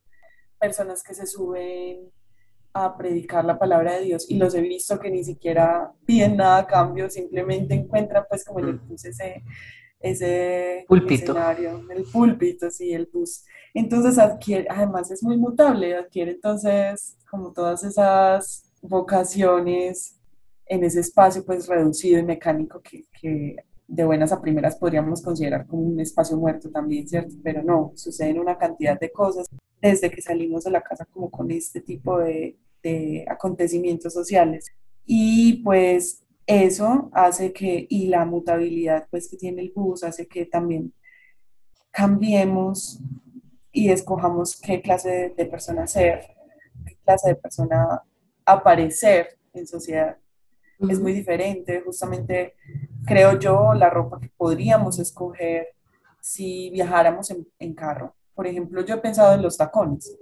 personas 0.59 1.03
que 1.03 1.13
se 1.13 1.27
suben 1.27 2.11
a 2.73 2.97
predicar 2.97 3.45
la 3.45 3.59
palabra 3.59 3.93
de 3.93 4.05
Dios 4.05 4.25
y 4.29 4.35
los 4.35 4.55
he 4.55 4.61
visto 4.61 4.99
que 4.99 5.11
ni 5.11 5.23
siquiera 5.23 5.91
piden 6.05 6.37
nada 6.37 6.59
a 6.59 6.67
cambio, 6.67 7.09
simplemente 7.09 7.75
encuentran 7.75 8.25
pues 8.27 8.43
como 8.43 8.59
le 8.61 8.73
puse 8.73 9.09
ese, 9.09 9.43
ese 9.99 10.85
púlpito. 10.87 11.31
escenario, 11.31 11.85
el 11.91 12.03
púlpito, 12.05 12.71
sí, 12.71 12.91
el 12.91 13.07
bus. 13.11 13.45
Entonces 13.75 14.17
adquiere, 14.17 14.67
además 14.69 15.11
es 15.11 15.21
muy 15.21 15.37
mutable, 15.37 15.95
adquiere 15.95 16.31
entonces 16.31 17.15
como 17.29 17.53
todas 17.53 17.83
esas 17.83 18.71
vocaciones 18.81 20.19
en 20.65 20.83
ese 20.83 21.01
espacio 21.01 21.45
pues 21.45 21.67
reducido 21.67 22.19
y 22.19 22.23
mecánico 22.23 22.81
que, 22.81 23.05
que 23.19 23.55
de 23.87 24.05
buenas 24.05 24.31
a 24.31 24.41
primeras 24.41 24.75
podríamos 24.75 25.21
considerar 25.21 25.67
como 25.67 25.83
un 25.83 25.99
espacio 25.99 26.37
muerto 26.37 26.71
también, 26.71 27.07
¿cierto? 27.07 27.35
Pero 27.43 27.61
no, 27.61 27.91
suceden 27.95 28.39
una 28.39 28.57
cantidad 28.57 28.99
de 28.99 29.11
cosas 29.11 29.47
desde 29.79 30.09
que 30.09 30.21
salimos 30.21 30.63
de 30.63 30.71
la 30.71 30.81
casa 30.81 31.05
como 31.05 31.29
con 31.29 31.51
este 31.51 31.81
tipo 31.81 32.17
de, 32.17 32.57
de 32.83 33.25
acontecimientos 33.27 34.13
sociales. 34.13 34.67
Y 35.05 35.63
pues 35.63 36.23
eso 36.45 37.09
hace 37.13 37.53
que, 37.53 37.87
y 37.89 38.07
la 38.07 38.25
mutabilidad 38.25 39.07
pues 39.09 39.29
que 39.29 39.37
tiene 39.37 39.61
el 39.61 39.71
bus 39.73 40.03
hace 40.03 40.27
que 40.27 40.45
también 40.45 40.93
cambiemos 41.91 42.99
y 43.71 43.89
escojamos 43.89 44.59
qué 44.59 44.81
clase 44.81 45.33
de 45.35 45.45
persona 45.45 45.87
ser, 45.87 46.25
qué 46.85 46.97
clase 47.03 47.29
de 47.29 47.35
persona 47.35 48.03
aparecer 48.45 49.39
en 49.53 49.65
sociedad. 49.65 50.17
Es 50.79 50.99
muy 50.99 51.13
diferente, 51.13 51.81
justamente 51.81 52.55
creo 53.05 53.39
yo, 53.39 53.73
la 53.73 53.89
ropa 53.89 54.19
que 54.19 54.29
podríamos 54.35 54.99
escoger 54.99 55.69
si 56.19 56.69
viajáramos 56.71 57.29
en, 57.31 57.47
en 57.59 57.73
carro. 57.73 58.15
Por 58.33 58.47
ejemplo, 58.47 58.83
yo 58.83 58.95
he 58.95 58.99
pensado 58.99 59.33
en 59.33 59.41
los 59.41 59.57
tacones. 59.57 60.17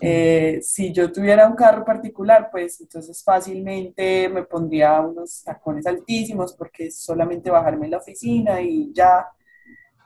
Eh, 0.00 0.60
si 0.62 0.92
yo 0.92 1.10
tuviera 1.10 1.48
un 1.48 1.56
carro 1.56 1.84
particular, 1.84 2.50
pues 2.52 2.80
entonces 2.80 3.22
fácilmente 3.22 4.28
me 4.28 4.44
pondría 4.44 5.00
unos 5.00 5.42
tacones 5.42 5.86
altísimos 5.86 6.52
porque 6.52 6.86
es 6.86 7.00
solamente 7.00 7.50
bajarme 7.50 7.86
en 7.86 7.92
la 7.92 7.98
oficina 7.98 8.60
y 8.60 8.92
ya. 8.92 9.26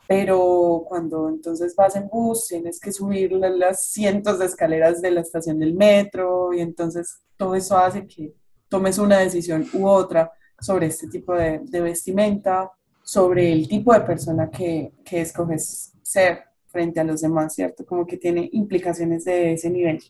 Pero 0.09 0.85
cuando 0.89 1.29
entonces 1.29 1.75
vas 1.77 1.97
en 1.97 2.09
bus, 2.09 2.49
tienes 2.49 2.81
que 2.81 2.93
subir 2.93 3.33
las 3.33 3.87
cientos 3.87 4.39
de 4.39 4.47
escaleras 4.47 5.03
de 5.03 5.11
la 5.11 5.21
estación 5.21 5.59
del 5.59 5.75
metro 5.75 6.53
y 6.53 6.61
entonces 6.61 7.21
todo 7.37 7.55
eso 7.55 7.77
hace 7.77 8.07
que 8.07 8.35
tomes 8.69 8.99
una 8.99 9.19
decisión 9.19 9.67
u 9.75 9.87
otra 9.87 10.33
sobre 10.59 10.87
este 10.87 11.09
tipo 11.09 11.35
de, 11.35 11.61
de 11.65 11.81
vestimenta, 11.81 12.71
sobre 13.03 13.53
el 13.53 13.69
tipo 13.69 13.93
de 13.93 14.01
persona 14.01 14.51
que, 14.51 14.93
que 15.05 15.21
escoges 15.21 15.93
ser 16.03 16.45
frente 16.73 16.99
a 16.99 17.05
los 17.05 17.21
demás, 17.21 17.55
¿cierto? 17.55 17.85
Como 17.85 18.07
que 18.07 18.17
tiene 18.17 18.49
implicaciones 18.53 19.25
de 19.25 19.53
ese 19.53 19.71
nivel. 19.71 20.03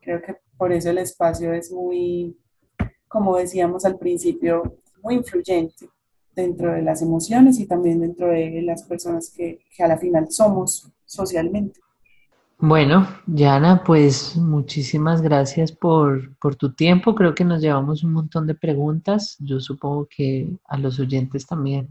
Creo 0.00 0.20
que 0.22 0.36
por 0.56 0.72
eso 0.72 0.90
el 0.90 0.98
espacio 0.98 1.52
es 1.52 1.70
muy, 1.70 2.36
como 3.06 3.36
decíamos 3.36 3.84
al 3.84 3.98
principio, 3.98 4.78
muy 5.02 5.14
influyente 5.16 5.88
dentro 6.34 6.72
de 6.72 6.82
las 6.82 7.02
emociones 7.02 7.60
y 7.60 7.66
también 7.66 8.00
dentro 8.00 8.28
de 8.28 8.62
las 8.62 8.82
personas 8.84 9.30
que, 9.30 9.60
que 9.76 9.82
a 9.82 9.88
la 9.88 9.98
final 9.98 10.30
somos 10.30 10.90
socialmente. 11.04 11.80
Bueno, 12.60 13.06
Yana, 13.26 13.84
pues 13.84 14.36
muchísimas 14.36 15.22
gracias 15.22 15.70
por, 15.70 16.36
por, 16.38 16.56
tu 16.56 16.74
tiempo. 16.74 17.14
Creo 17.14 17.32
que 17.32 17.44
nos 17.44 17.60
llevamos 17.60 18.02
un 18.02 18.12
montón 18.12 18.48
de 18.48 18.56
preguntas. 18.56 19.36
Yo 19.38 19.60
supongo 19.60 20.08
que 20.10 20.50
a 20.64 20.76
los 20.76 20.98
oyentes 20.98 21.46
también 21.46 21.88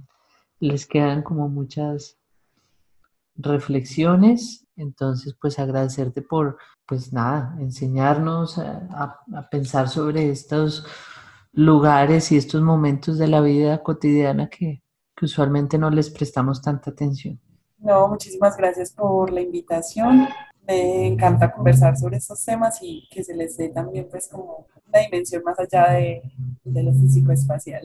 les 0.60 0.86
quedan 0.86 1.22
como 1.24 1.48
muchas 1.48 2.17
reflexiones. 3.38 4.66
Entonces, 4.76 5.36
pues 5.40 5.58
agradecerte 5.60 6.22
por, 6.22 6.58
pues 6.86 7.12
nada, 7.12 7.56
enseñarnos 7.60 8.58
a, 8.60 9.20
pensar 9.50 9.90
sobre 9.90 10.30
estos 10.30 10.86
lugares 11.54 12.32
y 12.32 12.38
estos 12.38 12.62
momentos 12.62 13.18
de 13.18 13.28
la 13.28 13.42
vida 13.42 13.82
cotidiana 13.82 14.50
que, 14.50 14.82
usualmente 15.20 15.80
no 15.80 15.90
les 15.90 16.12
prestamos 16.12 16.62
tanta 16.62 16.92
atención. 16.92 17.40
No, 17.80 18.08
muchísimas 18.08 18.56
gracias 18.56 18.92
por 18.92 19.32
la 19.32 19.42
invitación. 19.42 20.28
Me 20.68 21.08
encanta 21.08 21.52
conversar 21.52 21.98
sobre 21.98 22.18
estos 22.18 22.46
temas 22.46 22.78
y 22.84 23.08
que 23.10 23.24
se 23.24 23.36
les 23.36 23.58
dé 23.58 23.70
también 23.70 24.08
pues 24.12 24.28
como 24.28 24.68
una 24.88 25.00
dimensión 25.00 25.42
más 25.44 25.58
allá 25.60 25.94
de, 25.94 26.22
de 26.64 26.84
lo 26.84 26.94
físico 26.94 27.32
espacial. 27.32 27.84